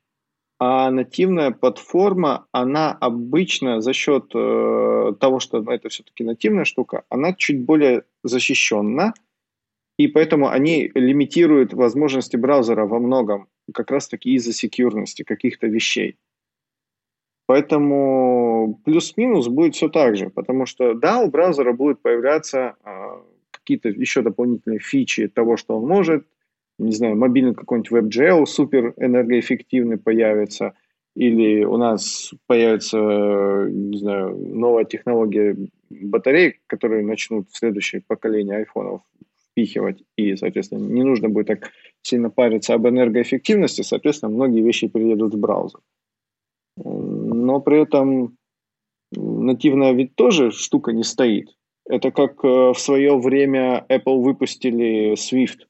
а 0.59 0.91
нативная 0.93 1.51
платформа, 1.51 2.47
она 2.53 2.93
обычно 2.93 3.81
за 3.81 3.93
счет 3.93 4.31
э, 4.35 5.13
того, 5.19 5.41
что 5.41 5.59
это 5.73 5.89
все-таки 5.89 6.23
нативная 6.23 6.65
штука, 6.65 7.03
она 7.09 7.33
чуть 7.33 7.65
более 7.65 8.05
защищенна, 8.23 9.15
и 9.99 10.07
поэтому 10.07 10.49
они 10.49 10.91
лимитируют 10.95 11.73
возможности 11.75 12.37
браузера 12.37 12.87
во 12.87 13.01
многом, 13.01 13.49
как 13.75 13.91
раз 13.91 14.09
таки 14.09 14.35
из-за 14.35 14.53
секьюрности 14.53 15.23
каких-то 15.23 15.67
вещей. 15.67 16.17
Поэтому 17.47 18.81
плюс-минус 18.85 19.49
будет 19.49 19.75
все 19.75 19.89
так 19.89 20.17
же, 20.17 20.31
потому 20.31 20.67
что 20.67 20.95
да, 20.95 21.21
у 21.21 21.31
браузера 21.31 21.73
будут 21.73 22.01
появляться 22.01 22.77
э, 22.85 22.91
какие-то 23.51 23.89
еще 23.89 24.23
дополнительные 24.23 24.79
фичи 24.79 25.29
того, 25.29 25.57
что 25.57 25.79
он 25.79 25.87
может, 25.87 26.25
не 26.79 26.93
знаю, 26.93 27.17
мобильный 27.17 27.55
какой-нибудь 27.55 27.91
WebGL 27.91 28.47
супер 28.47 28.95
энергоэффективный 28.97 29.99
появится, 29.99 30.75
или 31.15 31.65
у 31.65 31.77
нас 31.77 32.33
появится, 32.47 32.99
не 33.69 33.99
знаю, 33.99 34.37
новая 34.37 34.85
технология 34.85 35.57
батареек, 35.91 36.57
которые 36.67 37.05
начнут 37.05 37.49
следующее 37.53 38.03
поколение 38.07 38.59
айфонов 38.59 39.03
впихивать, 39.51 40.03
и, 40.17 40.37
соответственно, 40.37 40.87
не 40.89 41.03
нужно 41.03 41.29
будет 41.29 41.49
так 41.49 41.71
сильно 42.01 42.31
париться 42.31 42.75
об 42.75 42.89
энергоэффективности, 42.89 43.83
соответственно, 43.83 44.33
многие 44.33 44.63
вещи 44.63 44.89
переедут 44.89 45.35
в 45.35 45.39
браузер. 45.39 45.81
Но 47.43 47.61
при 47.61 47.83
этом 47.83 48.39
нативная 49.11 49.93
ведь 49.93 50.15
тоже 50.15 50.53
штука 50.53 50.93
не 50.93 51.03
стоит. 51.03 51.49
Это 51.85 52.13
как 52.13 52.45
э, 52.45 52.73
в 52.73 52.79
свое 52.79 53.19
время 53.19 53.85
Apple 53.89 54.23
выпустили 54.23 55.15
Swift, 55.15 55.67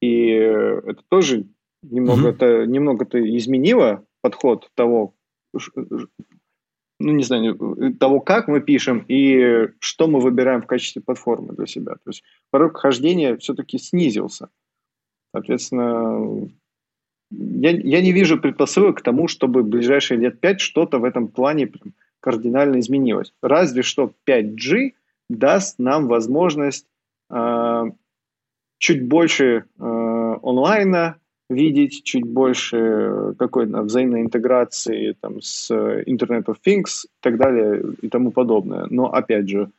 и 0.00 0.28
это 0.28 1.02
тоже 1.08 1.46
немного-то 1.82 2.46
mm-hmm. 2.46 2.66
немного-то 2.66 3.36
изменило 3.36 4.06
подход 4.22 4.70
того, 4.74 5.14
ну, 5.52 7.12
не 7.12 7.24
знаю, 7.24 7.58
того, 7.98 8.20
как 8.20 8.46
мы 8.46 8.60
пишем 8.60 9.04
и 9.08 9.68
что 9.80 10.06
мы 10.06 10.20
выбираем 10.20 10.62
в 10.62 10.66
качестве 10.66 11.02
платформы 11.02 11.54
для 11.54 11.66
себя. 11.66 11.94
То 11.94 12.10
есть 12.10 12.22
порог 12.50 12.78
хождения 12.78 13.36
все-таки 13.36 13.78
снизился. 13.78 14.48
Соответственно, 15.34 16.48
я, 17.38 17.70
я 17.70 18.02
не 18.02 18.12
вижу 18.12 18.38
предпосылок 18.38 18.98
к 18.98 19.02
тому, 19.02 19.28
чтобы 19.28 19.62
в 19.62 19.68
ближайшие 19.68 20.18
лет 20.18 20.40
пять 20.40 20.60
что-то 20.60 20.98
в 20.98 21.04
этом 21.04 21.28
плане 21.28 21.70
кардинально 22.20 22.80
изменилось. 22.80 23.32
Разве 23.42 23.82
что 23.82 24.12
5G 24.26 24.92
даст 25.28 25.78
нам 25.78 26.08
возможность 26.08 26.86
э, 27.30 27.84
чуть 28.78 29.06
больше 29.06 29.44
э, 29.44 30.34
онлайна 30.42 31.16
видеть, 31.50 32.02
чуть 32.04 32.24
больше 32.24 33.34
какой-то 33.38 33.82
взаимной 33.82 34.22
интеграции 34.22 35.14
там, 35.20 35.40
с 35.40 35.70
Internet 35.70 36.46
of 36.46 36.56
Things 36.66 37.04
и 37.04 37.08
так 37.20 37.36
далее 37.36 37.82
и 38.00 38.08
тому 38.08 38.30
подобное. 38.30 38.86
Но 38.90 39.12
опять 39.12 39.48
же, 39.48 39.70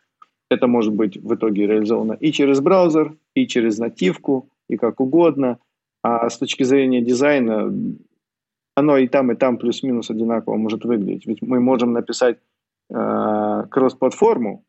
это 0.50 0.68
может 0.68 0.94
быть 0.94 1.18
в 1.18 1.34
итоге 1.34 1.68
реализовано 1.68 2.14
и 2.14 2.32
через 2.32 2.60
браузер, 2.60 3.16
и 3.34 3.48
через 3.48 3.80
нативку, 3.80 4.48
и 4.70 4.78
как 4.78 5.00
угодно. 5.00 5.58
А 6.08 6.30
с 6.30 6.38
точки 6.38 6.62
зрения 6.62 7.02
дизайна, 7.02 7.74
оно 8.76 8.98
и 8.98 9.08
там, 9.08 9.32
и 9.32 9.36
там 9.36 9.58
плюс-минус 9.58 10.12
одинаково 10.12 10.56
может 10.56 10.86
выглядеть. 10.86 11.26
Ведь 11.26 11.42
мы 11.42 11.60
можем 11.60 11.94
написать 11.94 12.38
э, 12.92 13.64
кросс-платформу, 13.72 14.64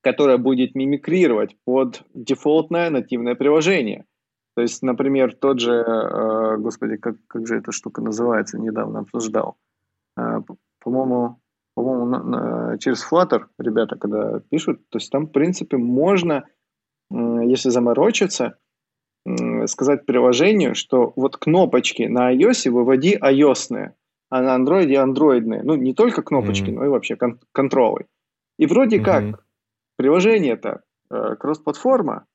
которая 0.00 0.38
будет 0.38 0.76
мимикрировать 0.76 1.56
под 1.64 2.04
дефолтное 2.14 2.88
нативное 2.90 3.34
приложение. 3.34 4.04
То 4.54 4.62
есть, 4.62 4.80
например, 4.82 5.34
тот 5.34 5.58
же, 5.58 5.72
э, 5.72 6.56
господи, 6.58 6.98
как, 6.98 7.16
как 7.26 7.48
же 7.48 7.56
эта 7.56 7.72
штука 7.72 8.00
называется, 8.00 8.56
недавно 8.56 9.00
обсуждал. 9.00 9.56
Э, 10.16 10.40
по-моему, 10.78 11.40
по-моему, 11.74 12.06
на, 12.06 12.22
на, 12.22 12.78
через 12.78 13.04
Flutter 13.04 13.46
ребята, 13.58 13.96
когда 13.96 14.38
пишут, 14.38 14.88
то 14.88 14.98
есть 14.98 15.10
там, 15.10 15.26
в 15.26 15.32
принципе, 15.32 15.78
можно, 15.78 16.44
э, 17.10 17.40
если 17.44 17.70
заморочиться, 17.70 18.56
сказать 19.66 20.06
приложению, 20.06 20.74
что 20.74 21.12
вот 21.16 21.36
кнопочки 21.36 22.02
на 22.02 22.34
iOS 22.34 22.70
выводи 22.70 23.16
iOS, 23.16 23.90
а 24.30 24.42
на 24.42 24.56
Android 24.56 24.94
андроидные. 24.94 25.62
Ну, 25.62 25.76
не 25.76 25.94
только 25.94 26.22
кнопочки, 26.22 26.70
mm-hmm. 26.70 26.74
но 26.74 26.84
и 26.86 26.88
вообще 26.88 27.16
кон- 27.16 27.38
контролы. 27.52 28.06
И 28.58 28.66
вроде 28.66 28.98
mm-hmm. 28.98 29.04
как 29.04 29.44
приложение-то 29.96 30.82
э, 31.10 31.36
кросс-платформа, 31.38 32.26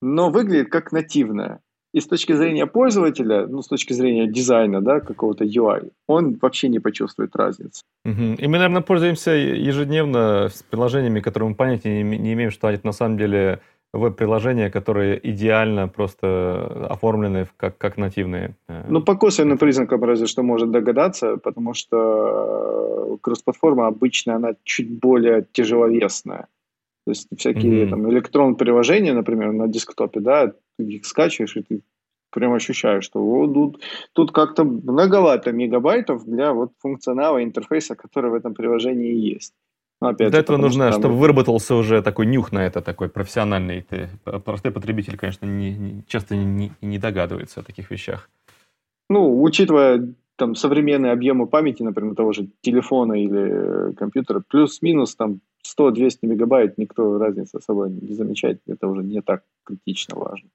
но 0.00 0.30
выглядит 0.30 0.70
как 0.70 0.92
нативное. 0.92 1.60
И 1.94 2.00
с 2.00 2.06
точки 2.06 2.32
зрения 2.32 2.66
пользователя, 2.66 3.46
ну, 3.46 3.60
с 3.60 3.68
точки 3.68 3.92
зрения 3.92 4.26
дизайна, 4.26 4.80
да, 4.80 5.00
какого-то 5.00 5.44
UI, 5.44 5.90
он 6.06 6.38
вообще 6.40 6.68
не 6.68 6.78
почувствует 6.78 7.36
разницы. 7.36 7.82
Угу. 8.06 8.36
И 8.38 8.46
мы, 8.46 8.58
наверное, 8.58 8.80
пользуемся 8.80 9.32
ежедневно 9.32 10.48
с 10.48 10.62
приложениями, 10.62 11.20
которые 11.20 11.50
мы 11.50 11.54
понятия 11.54 12.02
не, 12.02 12.18
не 12.18 12.32
имеем, 12.32 12.50
что 12.50 12.68
они 12.68 12.78
на 12.82 12.92
самом 12.92 13.18
деле 13.18 13.60
веб-приложения, 13.92 14.70
которые 14.70 15.20
идеально 15.22 15.88
просто 15.88 16.88
оформлены 16.90 17.46
как, 17.56 17.76
как 17.78 17.98
нативные. 17.98 18.56
Э, 18.68 18.84
ну, 18.88 19.02
по 19.02 19.16
косвенным 19.16 19.58
признакам 19.58 20.02
разве 20.04 20.26
что 20.26 20.42
может 20.42 20.70
догадаться, 20.70 21.36
потому 21.36 21.74
что 21.74 23.18
кросс-платформа 23.20 23.86
обычно, 23.86 24.36
она 24.36 24.54
чуть 24.64 24.90
более 25.00 25.46
тяжеловесная. 25.52 26.46
То 27.04 27.10
есть 27.10 27.28
всякие 27.36 27.84
mm-hmm. 27.84 27.90
там 27.90 28.10
электрон-приложения, 28.10 29.12
например, 29.12 29.52
на 29.52 29.68
десктопе, 29.68 30.20
да, 30.20 30.52
ты 30.78 30.84
их 30.84 31.04
скачиваешь, 31.04 31.56
и 31.56 31.62
ты 31.62 31.80
прям 32.30 32.52
ощущаешь, 32.54 33.04
что 33.04 33.20
вот 33.20 33.54
тут, 33.54 33.82
тут 34.12 34.32
как-то 34.32 34.64
многовато 34.64 35.52
мегабайтов 35.52 36.24
для 36.24 36.52
вот 36.52 36.72
функционала 36.78 37.42
интерфейса, 37.42 37.94
который 37.94 38.30
в 38.30 38.34
этом 38.34 38.54
приложении 38.54 39.34
есть. 39.34 39.52
Но 40.02 40.08
опять 40.08 40.30
Для 40.30 40.40
этого 40.40 40.56
нужно, 40.56 40.90
что 40.90 41.00
чтобы 41.00 41.14
выработался 41.14 41.76
уже 41.76 42.02
такой 42.02 42.26
нюх 42.26 42.50
на 42.50 42.66
это, 42.66 42.80
такой 42.80 43.08
профессиональный. 43.08 43.82
Ты, 43.82 44.08
простой 44.44 44.72
потребитель, 44.72 45.16
конечно, 45.16 45.46
не, 45.46 45.72
не, 45.74 46.02
часто 46.08 46.34
не, 46.34 46.72
не 46.80 46.98
догадывается 46.98 47.60
о 47.60 47.62
таких 47.62 47.88
вещах. 47.88 48.28
Ну, 49.08 49.40
учитывая 49.40 50.12
там 50.34 50.56
современные 50.56 51.12
объемы 51.12 51.46
памяти, 51.46 51.84
например, 51.84 52.16
того 52.16 52.32
же 52.32 52.48
телефона 52.62 53.12
или 53.12 53.92
компьютера, 53.94 54.42
плюс-минус 54.48 55.14
там 55.14 55.40
100-200 55.78 56.16
мегабайт, 56.22 56.78
никто 56.78 57.16
разницы 57.18 57.60
собой 57.60 57.90
не 57.90 58.14
замечает, 58.14 58.60
это 58.66 58.88
уже 58.88 59.04
не 59.04 59.22
так 59.22 59.44
критично 59.62 60.18
важно. 60.18 60.48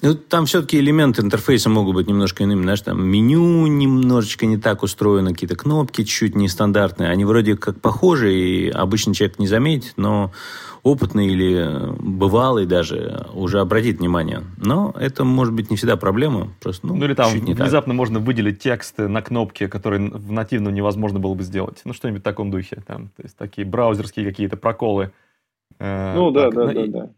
Ну, 0.00 0.14
там 0.14 0.46
все-таки 0.46 0.78
элементы 0.78 1.22
интерфейса 1.22 1.68
могут 1.68 1.96
быть 1.96 2.06
немножко 2.06 2.44
иными. 2.44 2.62
Знаешь, 2.62 2.82
там 2.82 3.04
меню 3.04 3.66
немножечко 3.66 4.46
не 4.46 4.56
так 4.56 4.82
устроено, 4.82 5.32
какие-то 5.32 5.56
кнопки 5.56 6.04
чуть-чуть 6.04 6.36
нестандартные. 6.36 7.10
Они 7.10 7.24
вроде 7.24 7.56
как 7.56 7.80
похожи, 7.80 8.32
и 8.32 8.68
обычный 8.70 9.14
человек 9.14 9.38
не 9.38 9.48
заметит, 9.48 9.94
но 9.96 10.32
опытный 10.84 11.26
или 11.26 11.68
бывалый 11.98 12.64
даже 12.64 13.26
уже 13.34 13.60
обратит 13.60 13.98
внимание. 13.98 14.42
Но 14.56 14.94
это 14.98 15.24
может 15.24 15.52
быть 15.52 15.70
не 15.70 15.76
всегда 15.76 15.96
проблема. 15.96 16.48
Просто, 16.60 16.86
ну, 16.86 16.94
ну 16.94 17.04
или 17.04 17.14
там 17.14 17.32
внезапно 17.32 17.92
так. 17.92 17.96
можно 17.96 18.18
выделить 18.20 18.60
текст 18.60 18.98
на 18.98 19.20
кнопке, 19.20 19.68
который 19.68 20.10
в 20.10 20.30
нативном 20.30 20.74
невозможно 20.74 21.18
было 21.18 21.34
бы 21.34 21.42
сделать. 21.42 21.80
Ну, 21.84 21.92
что-нибудь 21.92 22.20
в 22.20 22.24
таком 22.24 22.50
духе. 22.50 22.82
Там, 22.86 23.08
то 23.16 23.22
есть 23.24 23.36
такие 23.36 23.66
браузерские 23.66 24.26
какие-то 24.26 24.56
проколы. 24.56 25.10
Э, 25.80 26.14
ну, 26.14 26.30
да, 26.30 26.50
так, 26.50 26.54
да, 26.54 26.72
да, 26.72 26.86
да. 26.86 27.10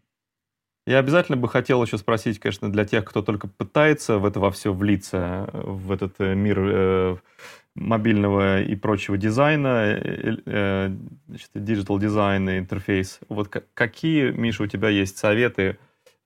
Я 0.91 0.99
обязательно 0.99 1.37
бы 1.37 1.47
хотел 1.47 1.81
еще 1.81 1.97
спросить, 1.97 2.39
конечно, 2.39 2.69
для 2.69 2.83
тех, 2.83 3.05
кто 3.05 3.21
только 3.21 3.47
пытается 3.47 4.17
в 4.17 4.25
это 4.25 4.41
во 4.41 4.51
все 4.51 4.73
влиться, 4.73 5.49
в 5.53 5.89
этот 5.89 6.15
э, 6.19 6.35
мир 6.35 6.59
э, 6.59 7.15
мобильного 7.75 8.61
и 8.61 8.75
прочего 8.75 9.17
дизайна, 9.17 9.85
э, 9.85 10.35
э, 10.45 10.91
значит, 11.29 11.49
digital 11.53 11.97
дизайн 11.97 12.49
и 12.49 12.57
интерфейс. 12.57 13.21
Вот 13.29 13.47
какие, 13.73 14.31
Миша, 14.31 14.63
у 14.63 14.67
тебя 14.67 14.89
есть 14.89 15.17
советы 15.17 15.77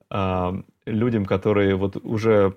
э, 0.10 0.62
людям, 0.88 1.28
которые 1.28 1.76
вот 1.76 1.98
уже 1.98 2.56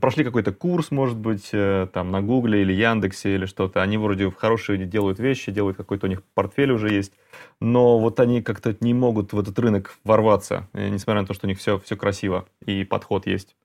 прошли 0.00 0.24
какой-то 0.24 0.52
курс, 0.52 0.90
может 0.90 1.16
быть, 1.16 1.50
э, 1.52 1.86
там 1.92 2.10
на 2.10 2.20
Гугле 2.20 2.62
или 2.62 2.72
Яндексе 2.72 3.34
или 3.34 3.46
что-то, 3.46 3.82
они 3.82 3.96
вроде 3.96 4.30
хорошие 4.30 4.84
делают 4.84 5.18
вещи, 5.18 5.52
делают 5.52 5.76
какой-то 5.76 6.06
у 6.06 6.10
них 6.10 6.22
портфель 6.34 6.72
уже 6.72 6.92
есть, 6.92 7.12
но 7.60 7.98
вот 7.98 8.18
они 8.20 8.42
как-то 8.42 8.76
не 8.80 8.94
могут 8.94 9.32
в 9.32 9.38
этот 9.38 9.58
рынок 9.58 9.96
ворваться, 10.04 10.68
э, 10.72 10.88
несмотря 10.88 11.22
на 11.22 11.26
то, 11.26 11.34
что 11.34 11.46
у 11.46 11.48
них 11.48 11.58
все, 11.58 11.78
все 11.78 11.96
красиво 11.96 12.46
и 12.66 12.84
подход 12.84 13.26
есть, 13.26 13.56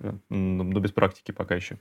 э, 0.00 0.12
но 0.30 0.80
без 0.80 0.92
практики 0.92 1.32
пока 1.32 1.56
еще. 1.56 1.78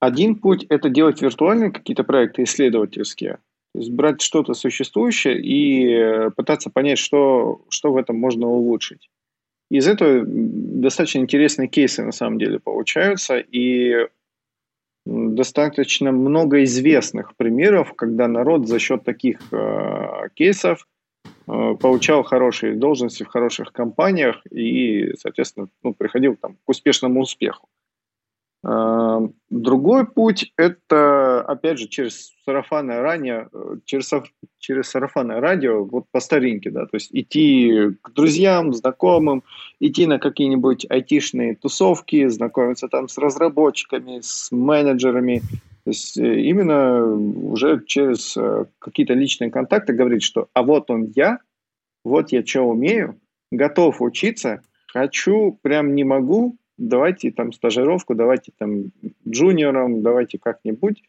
Один 0.00 0.36
путь– 0.36 0.66
это 0.68 0.90
делать 0.90 1.22
виртуальные 1.22 1.70
какие-то 1.70 2.04
проекты 2.04 2.42
исследовательские, 2.42 3.38
то 3.72 3.80
есть 3.80 3.90
брать 3.90 4.20
что-то 4.20 4.52
существующее 4.52 5.40
и 5.40 6.30
пытаться 6.36 6.68
понять, 6.68 6.98
что, 6.98 7.62
что 7.70 7.90
в 7.90 7.96
этом 7.96 8.16
можно 8.16 8.46
улучшить. 8.46 9.08
Из 9.74 9.88
этого 9.88 10.22
достаточно 10.24 11.18
интересные 11.18 11.66
кейсы 11.66 12.04
на 12.04 12.12
самом 12.12 12.38
деле 12.38 12.60
получаются, 12.60 13.38
и 13.38 14.06
достаточно 15.04 16.12
много 16.12 16.62
известных 16.62 17.34
примеров, 17.34 17.92
когда 17.94 18.28
народ 18.28 18.68
за 18.68 18.78
счет 18.78 19.02
таких 19.02 19.40
э, 19.50 20.28
кейсов 20.34 20.86
э, 21.24 21.74
получал 21.80 22.22
хорошие 22.22 22.76
должности 22.76 23.24
в 23.24 23.26
хороших 23.26 23.72
компаниях 23.72 24.46
и, 24.48 25.12
соответственно, 25.18 25.66
ну, 25.82 25.92
приходил 25.92 26.36
там, 26.36 26.56
к 26.64 26.68
успешному 26.68 27.20
успеху. 27.20 27.68
А, 28.66 29.20
другой 29.50 30.06
путь– 30.06 30.52
это, 30.56 31.42
опять 31.42 31.78
же, 31.78 31.86
через 31.86 32.32
сарафанное 32.46 33.02
радио, 33.02 33.48
через, 33.84 34.10
через 34.58 34.88
сарафанное 34.88 35.40
радио, 35.40 35.84
вот 35.84 36.06
по 36.10 36.20
старинке, 36.20 36.70
да, 36.70 36.86
то 36.86 36.94
есть 36.94 37.10
идти 37.12 37.90
к 38.00 38.12
друзьям, 38.12 38.72
знакомым, 38.72 39.42
идти 39.80 40.06
на 40.06 40.18
какие-нибудь 40.18 40.86
айтишные 40.88 41.56
тусовки, 41.56 42.26
знакомиться 42.28 42.88
там 42.88 43.08
с 43.08 43.18
разработчиками, 43.18 44.20
с 44.22 44.50
менеджерами, 44.50 45.42
то 45.84 45.90
есть 45.90 46.16
э, 46.16 46.40
именно 46.40 47.04
уже 47.04 47.82
через 47.86 48.34
э, 48.38 48.64
какие-то 48.78 49.12
личные 49.12 49.50
контакты 49.50 49.92
говорить, 49.92 50.22
что 50.22 50.48
а 50.54 50.62
вот 50.62 50.90
он 50.90 51.12
я, 51.14 51.40
вот 52.02 52.32
я 52.32 52.44
что 52.46 52.62
умею, 52.62 53.20
готов 53.50 54.00
учиться, 54.00 54.62
хочу, 54.86 55.58
прям 55.60 55.94
не 55.94 56.04
могу, 56.04 56.56
давайте 56.78 57.30
там 57.30 57.52
стажировку, 57.52 58.14
давайте 58.14 58.52
там 58.56 58.92
джуниором, 59.28 60.02
давайте 60.02 60.38
как-нибудь. 60.38 61.02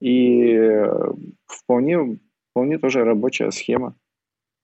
И 0.00 0.52
э, 0.52 1.12
вполне, 1.46 2.18
вполне 2.50 2.78
тоже 2.78 3.04
рабочая 3.04 3.50
схема. 3.50 3.94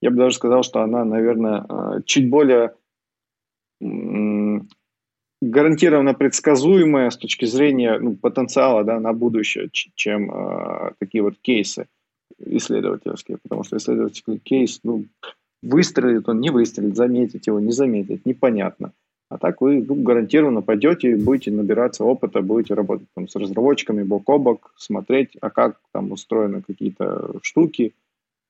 Я 0.00 0.10
бы 0.10 0.16
даже 0.16 0.36
сказал, 0.36 0.62
что 0.62 0.80
она, 0.80 1.04
наверное, 1.04 1.64
э, 1.68 2.02
чуть 2.04 2.28
более 2.28 2.74
гарантированно 5.40 6.14
предсказуемая 6.14 7.10
с 7.10 7.16
точки 7.16 7.44
зрения 7.44 7.98
ну, 8.00 8.16
потенциала 8.16 8.82
да, 8.82 8.98
на 8.98 9.12
будущее, 9.12 9.68
чем 9.72 10.30
э, 10.30 10.92
такие 10.98 11.22
вот 11.22 11.38
кейсы 11.40 11.86
исследовательские. 12.38 13.38
Потому 13.42 13.62
что 13.62 13.76
исследовательский 13.76 14.38
кейс, 14.38 14.80
ну, 14.82 15.04
выстрелит 15.62 16.28
он, 16.28 16.40
не 16.40 16.50
выстрелит, 16.50 16.96
заметить 16.96 17.46
его, 17.46 17.60
не 17.60 17.72
заметить, 17.72 18.26
непонятно. 18.26 18.92
А 19.30 19.36
так 19.36 19.60
вы 19.60 19.84
ну, 19.86 19.94
гарантированно 19.94 20.62
пойдете, 20.62 21.16
будете 21.16 21.50
набираться 21.50 22.04
опыта, 22.04 22.40
будете 22.40 22.74
работать 22.74 23.08
там, 23.14 23.28
с 23.28 23.36
разработчиками 23.36 24.02
бок 24.02 24.28
о 24.28 24.38
бок, 24.38 24.72
смотреть, 24.76 25.36
а 25.40 25.50
как 25.50 25.78
там 25.92 26.12
устроены 26.12 26.62
какие-то 26.62 27.38
штуки, 27.42 27.94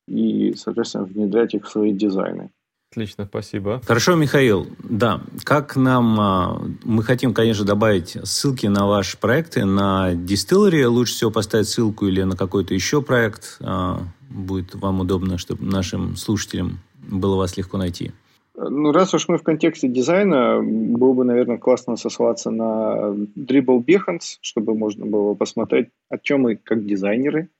и, 0.06 0.54
соответственно, 0.56 1.04
внедрять 1.04 1.54
их 1.54 1.66
в 1.66 1.70
свои 1.70 1.92
дизайны. 1.92 2.50
Отлично, 2.90 3.26
спасибо. 3.26 3.82
Хорошо, 3.86 4.14
Михаил. 4.14 4.66
Да, 4.78 5.20
как 5.44 5.76
нам... 5.76 6.18
А, 6.18 6.62
мы 6.84 7.02
хотим, 7.02 7.34
конечно, 7.34 7.66
добавить 7.66 8.16
ссылки 8.24 8.66
на 8.66 8.86
ваши 8.86 9.18
проекты. 9.18 9.66
На 9.66 10.14
Distillery 10.14 10.86
лучше 10.86 11.12
всего 11.12 11.30
поставить 11.30 11.68
ссылку 11.68 12.06
или 12.06 12.22
на 12.22 12.34
какой-то 12.34 12.72
еще 12.72 13.02
проект. 13.02 13.58
А, 13.60 14.00
будет 14.30 14.74
вам 14.74 15.00
удобно, 15.00 15.36
чтобы 15.36 15.66
нашим 15.66 16.16
слушателям 16.16 16.78
было 16.96 17.36
вас 17.36 17.58
легко 17.58 17.76
найти. 17.76 18.12
Ну, 18.60 18.90
раз 18.90 19.14
уж 19.14 19.28
мы 19.28 19.38
в 19.38 19.44
контексте 19.44 19.86
дизайна, 19.86 20.60
было 20.60 21.12
бы, 21.12 21.24
наверное, 21.24 21.58
классно 21.58 21.96
сослаться 21.96 22.50
на 22.50 23.14
Dribble 23.36 23.84
Behance, 23.84 24.38
чтобы 24.40 24.74
можно 24.74 25.06
было 25.06 25.34
посмотреть, 25.34 25.90
о 26.08 26.18
чем 26.18 26.42
мы 26.42 26.56
как 26.56 26.84
дизайнеры 26.84 27.50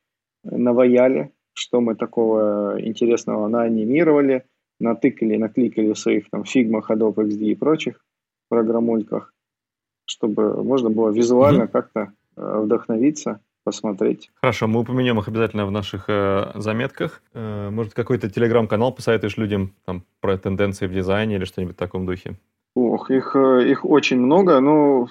наваяли, 0.42 1.32
что 1.52 1.80
мы 1.80 1.94
такого 1.94 2.80
интересного 2.80 3.46
наанимировали, 3.46 4.44
натыкали, 4.80 5.36
накликали 5.36 5.92
в 5.92 5.98
своих 5.98 6.28
там 6.30 6.42
Figma, 6.42 6.80
Adobe 6.88 7.28
XD 7.28 7.44
и 7.44 7.54
прочих 7.54 8.04
программульках, 8.48 9.32
чтобы 10.04 10.64
можно 10.64 10.90
было 10.90 11.10
визуально 11.10 11.64
mm-hmm. 11.64 11.68
как-то 11.68 12.12
э, 12.36 12.60
вдохновиться 12.60 13.40
посмотреть. 13.68 14.30
Хорошо, 14.40 14.66
мы 14.66 14.80
упомянем 14.80 15.18
их 15.18 15.28
обязательно 15.28 15.66
в 15.66 15.70
наших 15.70 16.04
э, 16.08 16.52
заметках. 16.54 17.22
Э, 17.34 17.70
может, 17.70 17.94
какой-то 17.94 18.30
телеграм-канал 18.30 18.92
посоветуешь 18.92 19.36
людям 19.36 19.74
там, 19.84 20.02
про 20.20 20.38
тенденции 20.38 20.86
в 20.86 20.92
дизайне 20.92 21.36
или 21.36 21.44
что-нибудь 21.44 21.76
в 21.76 21.78
таком 21.78 22.06
духе? 22.06 22.36
Ох, 22.74 23.10
их, 23.10 23.36
э, 23.36 23.70
их 23.70 23.84
очень 23.84 24.18
много, 24.18 24.60
но 24.60 25.08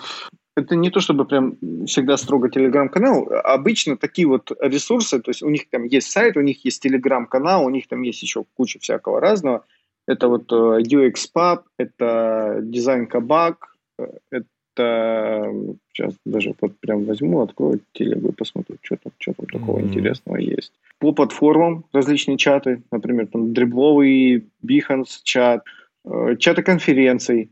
это 0.55 0.75
не 0.75 0.89
то 0.89 0.99
чтобы 0.99 1.25
прям 1.25 1.57
всегда 1.85 2.17
строго 2.17 2.49
телеграм-канал. 2.49 3.29
Обычно 3.43 3.95
такие 3.95 4.27
вот 4.27 4.51
ресурсы, 4.59 5.19
то 5.21 5.29
есть 5.29 5.43
у 5.43 5.49
них 5.49 5.69
там 5.69 5.83
есть 5.83 6.09
сайт, 6.09 6.35
у 6.35 6.41
них 6.41 6.65
есть 6.65 6.81
телеграм-канал, 6.81 7.65
у 7.65 7.69
них 7.69 7.87
там 7.87 8.01
есть 8.01 8.23
еще 8.23 8.43
куча 8.55 8.79
всякого 8.79 9.21
разного. 9.21 9.65
Это 10.07 10.27
вот 10.27 10.51
э, 10.51 10.81
UXPub, 10.81 11.59
это 11.77 12.59
дизайн 12.63 13.05
кабак, 13.07 13.75
э, 13.99 14.07
это 14.31 14.45
сейчас 14.77 16.13
даже 16.25 16.53
вот 16.61 16.77
прям 16.79 17.05
возьму, 17.05 17.41
открою 17.41 17.81
телегу 17.93 18.29
и 18.29 18.33
посмотрю, 18.33 18.77
что 18.81 18.97
там, 18.97 19.11
что 19.17 19.33
там 19.33 19.45
такого 19.47 19.79
mm-hmm. 19.79 19.83
интересного 19.83 20.37
есть. 20.37 20.73
По 20.99 21.11
платформам 21.11 21.85
различные 21.93 22.37
чаты, 22.37 22.81
например, 22.91 23.27
там 23.27 23.53
дрибловый, 23.53 24.45
Behance 24.63 25.19
чат, 25.23 25.63
э, 26.05 26.35
чаты 26.39 26.63
конференций, 26.63 27.49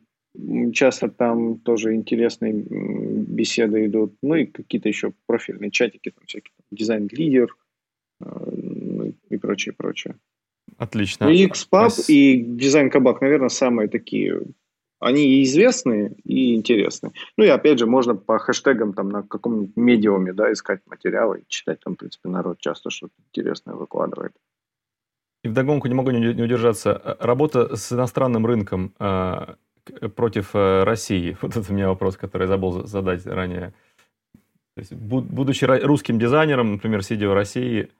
часто 0.74 1.10
там 1.10 1.60
тоже 1.60 1.96
интересные 1.96 2.54
беседы 2.54 3.86
идут, 3.86 4.14
ну 4.22 4.36
и 4.36 4.46
какие-то 4.46 4.90
еще 4.90 5.14
профильные 5.28 5.72
чатики, 5.72 6.12
там 6.12 6.26
всякие 6.26 6.54
дизайн-лидер 6.72 7.56
э, 8.22 8.26
ну 8.26 9.14
и 9.30 9.38
прочее, 9.38 9.74
прочее. 9.78 10.16
Отлично. 10.78 11.28
Ну, 11.28 11.32
и 11.32 11.46
XPub, 11.48 11.92
и 12.08 12.42
дизайн 12.42 12.90
кабак, 12.90 13.22
наверное, 13.22 13.50
самые 13.50 13.88
такие 13.88 14.42
они 15.06 15.24
и 15.24 15.44
известны, 15.44 16.16
и 16.24 16.56
интересны. 16.56 17.12
Ну 17.38 17.44
и 17.44 17.48
опять 17.48 17.78
же, 17.78 17.86
можно 17.86 18.16
по 18.16 18.40
хэштегам 18.40 18.94
там 18.94 19.10
на 19.10 19.22
каком-нибудь 19.22 19.78
медиуме 19.78 20.34
да, 20.34 20.52
искать 20.52 20.82
материалы 20.88 21.42
и 21.42 21.46
читать. 21.48 21.80
Там, 21.82 21.94
в 21.94 21.98
принципе, 21.98 22.28
народ 22.28 22.58
часто 22.58 22.90
что-то 22.90 23.14
интересное 23.30 23.76
выкладывает. 23.76 24.34
И 25.44 25.48
вдогонку 25.48 25.88
не 25.88 25.94
могу 25.94 26.10
не 26.10 26.42
удержаться. 26.42 27.18
Работа 27.20 27.76
с 27.76 27.94
иностранным 27.94 28.48
рынком 28.48 28.96
э, 29.00 29.54
против 30.16 30.56
э, 30.56 30.84
России. 30.84 31.38
Вот 31.42 31.56
это 31.56 31.72
у 31.72 31.76
меня 31.76 31.88
вопрос, 31.90 32.18
который 32.18 32.44
я 32.44 32.48
забыл 32.48 32.88
задать 32.88 33.28
ранее. 33.28 33.76
То 34.74 34.80
есть, 34.80 34.94
будучи 34.94 35.66
русским 35.66 36.18
дизайнером, 36.18 36.72
например, 36.72 37.04
сидя 37.04 37.30
в 37.30 37.36
России, 37.36 37.92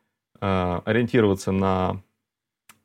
э, 0.42 0.82
ориентироваться 0.86 1.52
на, 1.52 2.02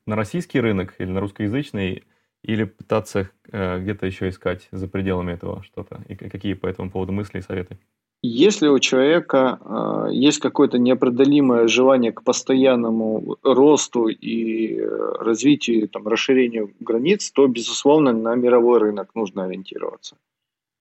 на 0.07 0.14
российский 0.14 0.61
рынок 0.61 0.95
или 0.99 1.11
на 1.11 1.21
русскоязычный– 1.21 2.05
или 2.43 2.64
пытаться 2.64 3.30
э, 3.51 3.80
где-то 3.80 4.07
еще 4.07 4.28
искать 4.28 4.68
за 4.72 4.88
пределами 4.88 5.32
этого 5.32 5.62
что-то? 5.62 6.03
И 6.09 6.14
какие 6.14 6.55
по 6.55 6.66
этому 6.66 6.91
поводу 6.91 7.12
мысли 7.12 7.38
и 7.38 7.43
советы? 7.43 7.78
Если 8.22 8.68
у 8.68 8.78
человека 8.78 9.59
э, 9.61 10.12
есть 10.12 10.41
какое-то 10.41 10.78
непреодолимое 10.78 11.68
желание 11.68 12.12
к 12.12 12.22
постоянному 12.22 13.36
росту 13.43 14.09
и 14.09 14.76
э, 14.78 14.86
развитию, 15.20 15.88
там, 15.88 16.07
расширению 16.07 16.74
границ, 16.80 17.30
то, 17.30 17.47
безусловно, 17.47 18.12
на 18.12 18.34
мировой 18.34 18.78
рынок 18.80 19.14
нужно 19.14 19.45
ориентироваться. 19.45 20.16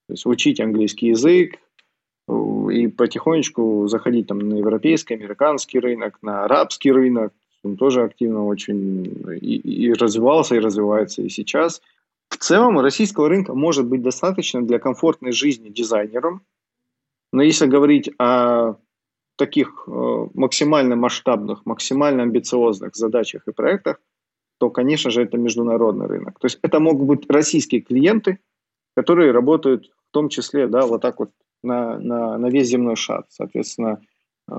То 0.08 0.14
есть 0.14 0.26
учить 0.26 0.60
английский 0.60 1.08
язык 1.10 1.60
и 2.72 2.88
потихонечку 2.88 3.88
заходить 3.88 4.28
там 4.28 4.40
на 4.40 4.56
европейский, 4.56 5.14
американский 5.14 5.80
рынок, 5.80 6.20
на 6.22 6.44
арабский 6.44 6.92
рынок. 6.92 7.34
Он 7.64 7.76
тоже 7.76 8.04
активно 8.04 8.46
очень 8.46 9.06
и, 9.42 9.56
и 9.58 9.94
развивался, 9.94 10.56
и 10.56 10.60
развивается 10.60 11.22
и 11.22 11.30
сейчас. 11.30 11.82
В 12.30 12.38
целом 12.38 12.80
российского 12.80 13.28
рынка 13.28 13.54
может 13.54 13.86
быть 13.88 14.02
достаточно 14.02 14.62
для 14.62 14.80
комфортной 14.80 15.32
жизни 15.32 15.70
дизайнерам. 15.70 16.42
Но 17.34 17.42
если 17.42 17.66
говорить 17.68 18.10
о 18.18 18.76
таких 19.36 19.84
э, 19.88 20.28
максимально 20.34 20.96
масштабных, 20.96 21.66
максимально 21.66 22.24
амбициозных 22.24 22.96
задачах 22.96 23.48
и 23.48 23.52
проектах, 23.52 24.00
то, 24.60 24.70
конечно 24.70 25.10
же, 25.12 25.24
это 25.24 25.38
международный 25.38 26.08
рынок. 26.08 26.40
То 26.40 26.46
есть 26.46 26.60
это 26.62 26.80
могут 26.80 27.08
быть 27.08 27.30
российские 27.30 27.82
клиенты, 27.82 28.40
которые 28.96 29.32
работают 29.32 29.88
в 30.10 30.12
том 30.12 30.28
числе, 30.30 30.68
да, 30.68 30.86
вот 30.86 31.02
так 31.02 31.20
вот 31.20 31.32
на, 31.64 31.98
на, 32.00 32.38
на 32.38 32.50
весь 32.50 32.68
земной 32.68 32.96
шар. 32.96 33.26
Соответственно, 33.30 34.02
э, 34.50 34.54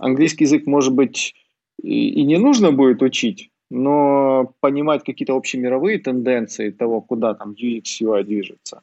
английский 0.00 0.44
язык, 0.44 0.66
может 0.66 0.94
быть, 0.94 1.34
и, 1.82 2.24
не 2.24 2.38
нужно 2.38 2.72
будет 2.72 3.02
учить, 3.02 3.50
но 3.70 4.52
понимать 4.60 5.04
какие-то 5.04 5.34
общемировые 5.36 5.98
тенденции 5.98 6.70
того, 6.70 7.00
куда 7.00 7.34
там 7.34 7.52
UX, 7.52 7.82
UI 8.00 8.24
движется, 8.24 8.82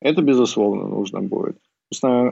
это, 0.00 0.22
безусловно, 0.22 0.88
нужно 0.88 1.20
будет. 1.20 1.56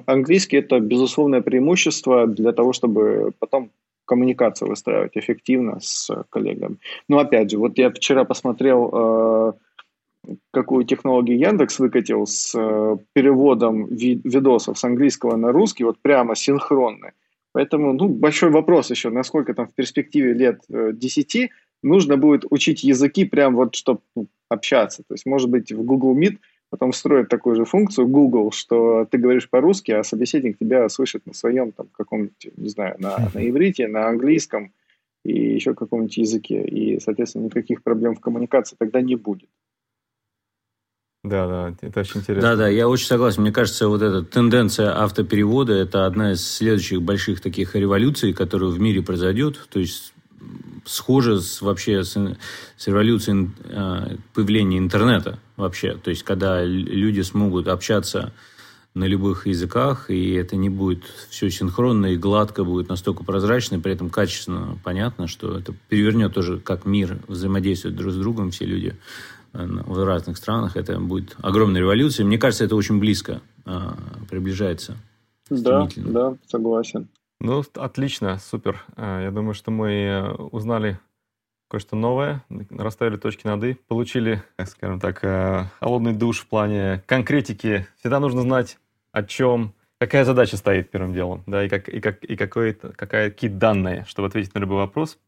Английский– 0.06 0.56
это 0.58 0.80
безусловное 0.80 1.42
преимущество 1.42 2.26
для 2.26 2.52
того, 2.52 2.72
чтобы 2.72 3.32
потом 3.38 3.70
коммуникацию 4.06 4.68
выстраивать 4.68 5.16
эффективно 5.16 5.78
с 5.80 6.10
коллегами. 6.30 6.78
Но 7.08 7.18
опять 7.18 7.50
же, 7.50 7.58
вот 7.58 7.78
я 7.78 7.90
вчера 7.90 8.24
посмотрел, 8.24 8.90
э, 8.92 9.52
какую 10.50 10.84
технологию 10.84 11.38
Яндекс 11.38 11.78
выкатил 11.78 12.26
с 12.26 12.52
э, 12.58 12.96
переводом 13.12 13.86
ви- 13.86 14.20
видосов 14.24 14.78
с 14.78 14.84
английского 14.84 15.36
на 15.36 15.52
русский, 15.52 15.84
вот 15.84 15.98
прямо 16.02 16.34
синхронно. 16.34 17.12
Поэтому 17.52 17.92
ну, 17.92 18.08
большой 18.08 18.50
вопрос 18.50 18.90
еще, 18.90 19.10
насколько 19.10 19.54
там 19.54 19.66
в 19.66 19.74
перспективе 19.74 20.32
лет 20.32 20.60
э, 20.68 20.92
10 20.94 21.50
нужно 21.82 22.16
будет 22.16 22.44
учить 22.50 22.84
языки 22.84 23.24
прям 23.24 23.56
вот, 23.56 23.74
чтобы 23.74 24.00
ну, 24.14 24.26
общаться. 24.48 25.02
То 25.02 25.14
есть, 25.14 25.26
может 25.26 25.50
быть, 25.50 25.72
в 25.72 25.82
Google 25.82 26.16
Meet 26.18 26.38
потом 26.70 26.92
строят 26.92 27.28
такую 27.28 27.56
же 27.56 27.64
функцию 27.64 28.06
Google, 28.06 28.52
что 28.52 29.04
ты 29.10 29.18
говоришь 29.18 29.50
по-русски, 29.50 29.90
а 29.90 30.04
собеседник 30.04 30.58
тебя 30.58 30.88
слышит 30.88 31.26
на 31.26 31.34
своем 31.34 31.72
там 31.72 31.88
каком-нибудь, 31.92 32.50
не 32.56 32.68
знаю, 32.68 32.94
на, 32.98 33.30
на 33.34 33.48
иврите, 33.48 33.88
на 33.88 34.08
английском 34.08 34.72
и 35.24 35.54
еще 35.54 35.74
каком-нибудь 35.74 36.16
языке. 36.16 36.64
И, 36.64 37.00
соответственно, 37.00 37.46
никаких 37.46 37.82
проблем 37.82 38.14
в 38.14 38.20
коммуникации 38.20 38.76
тогда 38.78 39.00
не 39.00 39.16
будет. 39.16 39.48
Да, 41.30 41.46
да, 41.46 41.74
это 41.80 42.00
очень 42.00 42.20
интересно. 42.20 42.50
Да, 42.50 42.56
да, 42.56 42.68
я 42.68 42.88
очень 42.88 43.06
согласен. 43.06 43.42
Мне 43.42 43.52
кажется, 43.52 43.86
вот 43.86 44.02
эта 44.02 44.22
тенденция 44.22 45.00
автоперевода– 45.00 45.72
это 45.74 46.04
одна 46.04 46.32
из 46.32 46.44
следующих 46.44 47.02
больших 47.02 47.40
таких 47.40 47.76
революций, 47.76 48.32
которая 48.32 48.70
в 48.70 48.80
мире 48.80 49.00
произойдет. 49.00 49.60
То 49.70 49.78
есть 49.78 50.12
схоже 50.84 51.40
с, 51.40 51.62
вообще 51.62 52.02
с, 52.02 52.18
с 52.76 52.86
революцией 52.88 53.50
э, 53.62 54.16
появления 54.34 54.78
интернета 54.78 55.38
вообще. 55.56 55.94
То 55.94 56.10
есть, 56.10 56.24
когда 56.24 56.64
люди 56.64 57.20
смогут 57.20 57.68
общаться 57.68 58.32
на 58.94 59.04
любых 59.04 59.46
языках, 59.46 60.10
и 60.10 60.32
это 60.32 60.56
не 60.56 60.68
будет 60.68 61.04
все 61.28 61.48
синхронно 61.48 62.06
и 62.06 62.16
гладко, 62.16 62.64
будет 62.64 62.88
настолько 62.88 63.22
прозрачно, 63.22 63.76
и 63.76 63.78
при 63.78 63.92
этом 63.92 64.10
качественно 64.10 64.76
понятно, 64.82 65.28
что 65.28 65.56
это 65.56 65.72
перевернет 65.88 66.34
тоже, 66.34 66.58
как 66.58 66.86
мир 66.86 67.18
взаимодействует 67.28 67.94
друг 67.94 68.12
с 68.12 68.16
другом, 68.16 68.50
все 68.50 68.64
люди 68.64 68.96
в 69.52 70.04
разных 70.04 70.36
странах, 70.36 70.76
это 70.76 70.98
будет 71.00 71.36
огромная 71.42 71.80
революция. 71.80 72.24
Мне 72.24 72.38
кажется, 72.38 72.64
это 72.64 72.76
очень 72.76 72.98
близко 72.98 73.40
а, 73.64 73.96
приближается. 74.28 74.96
Да, 75.50 75.88
да, 75.96 76.36
согласен. 76.46 77.08
Ну, 77.40 77.64
отлично, 77.74 78.38
супер. 78.38 78.84
Э, 78.96 79.22
я 79.24 79.30
думаю, 79.30 79.54
что 79.54 79.70
мы 79.70 79.90
э, 79.90 80.32
узнали 80.32 81.00
кое-что 81.68 81.96
новое, 81.96 82.44
расставили 82.70 83.16
точки 83.16 83.46
над 83.46 83.64
«и», 83.64 83.74
получили, 83.88 84.42
скажем 84.66 85.00
так, 85.00 85.24
э, 85.24 85.64
холодный 85.80 86.12
душ 86.12 86.40
в 86.40 86.48
плане 86.48 87.02
конкретики. 87.06 87.86
Всегда 87.98 88.20
нужно 88.20 88.42
знать, 88.42 88.78
о 89.12 89.22
чем, 89.22 89.72
какая 89.98 90.24
задача 90.24 90.58
стоит 90.58 90.90
первым 90.90 91.14
делом, 91.14 91.42
да, 91.46 91.64
и, 91.64 91.68
как, 91.68 91.88
и, 91.88 92.00
как, 92.00 92.22
и 92.24 92.36
какой, 92.36 92.74
какая, 92.74 93.30
какие 93.30 93.50
данные, 93.50 94.04
чтобы 94.06 94.28
ответить 94.28 94.54
на 94.54 94.58
любой 94.58 94.76
вопрос 94.76 95.18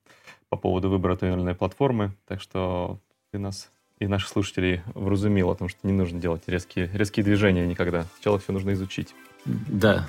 по 0.51 0.57
поводу 0.59 0.91
выбора 0.91 1.17
той 1.17 1.31
или 1.31 1.41
иной 1.41 1.55
платформы. 1.55 2.13
Так 2.27 2.43
что 2.43 2.99
ты 3.31 3.39
нас 3.39 3.71
и 3.99 4.07
наших 4.07 4.29
слушателей 4.29 4.83
вразумил 4.95 5.51
о 5.51 5.55
том, 5.55 5.69
что 5.69 5.79
не 5.83 5.93
нужно 5.93 6.21
делать 6.21 6.43
резкие, 6.47 6.91
резкие 6.93 7.25
движения 7.25 7.67
никогда. 7.67 8.07
Сначала 8.15 8.39
все 8.39 8.53
нужно 8.53 8.73
изучить. 8.73 9.15
Да, 9.45 10.07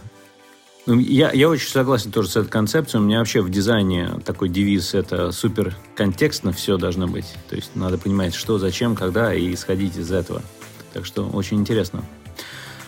ну, 0.86 1.00
я, 1.00 1.32
я 1.32 1.48
очень 1.48 1.70
согласен 1.70 2.12
тоже 2.12 2.30
с 2.30 2.36
этой 2.36 2.50
концепцией. 2.50 3.02
У 3.02 3.06
меня 3.06 3.20
вообще 3.20 3.42
в 3.42 3.50
дизайне 3.50 4.10
такой 4.26 4.50
девиз– 4.50 4.94
это 4.96 5.32
супер 5.32 5.76
контекстно 5.96 6.52
все 6.52 6.78
должно 6.78 7.08
быть. 7.08 7.34
То 7.50 7.56
есть 7.56 7.76
надо 7.76 7.98
понимать, 7.98 8.34
что, 8.34 8.58
зачем, 8.58 8.96
когда, 8.96 9.34
и 9.34 9.54
исходить 9.54 9.96
из 9.96 10.12
этого. 10.12 10.42
Так 10.92 11.06
что 11.06 11.26
очень 11.30 11.60
интересно. 11.60 12.04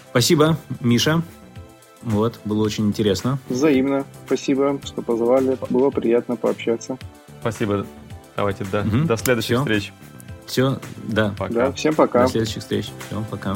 Спасибо, 0.10 0.58
Миша. 0.82 1.22
Вот, 2.02 2.40
было 2.44 2.64
очень 2.64 2.88
интересно. 2.88 3.40
Взаимно. 3.48 4.06
Спасибо, 4.26 4.80
что 4.84 5.02
позвали. 5.02 5.58
Было 5.70 5.90
приятно 5.90 6.36
пообщаться. 6.36 6.98
Спасибо. 7.40 7.88
Давайте 8.36 8.66
до, 8.66 8.82
угу. 8.82 9.06
до 9.06 9.16
следующих 9.16 9.56
Все. 9.56 9.60
встреч. 9.60 9.94
Все, 10.46 10.80
да. 11.04 11.34
Пока. 11.38 11.54
Да, 11.54 11.72
всем 11.72 11.96
пока. 11.96 12.24
До 12.24 12.28
следующих 12.30 12.62
встреч. 12.62 12.92
Все, 13.08 13.24
пока. 13.30 13.56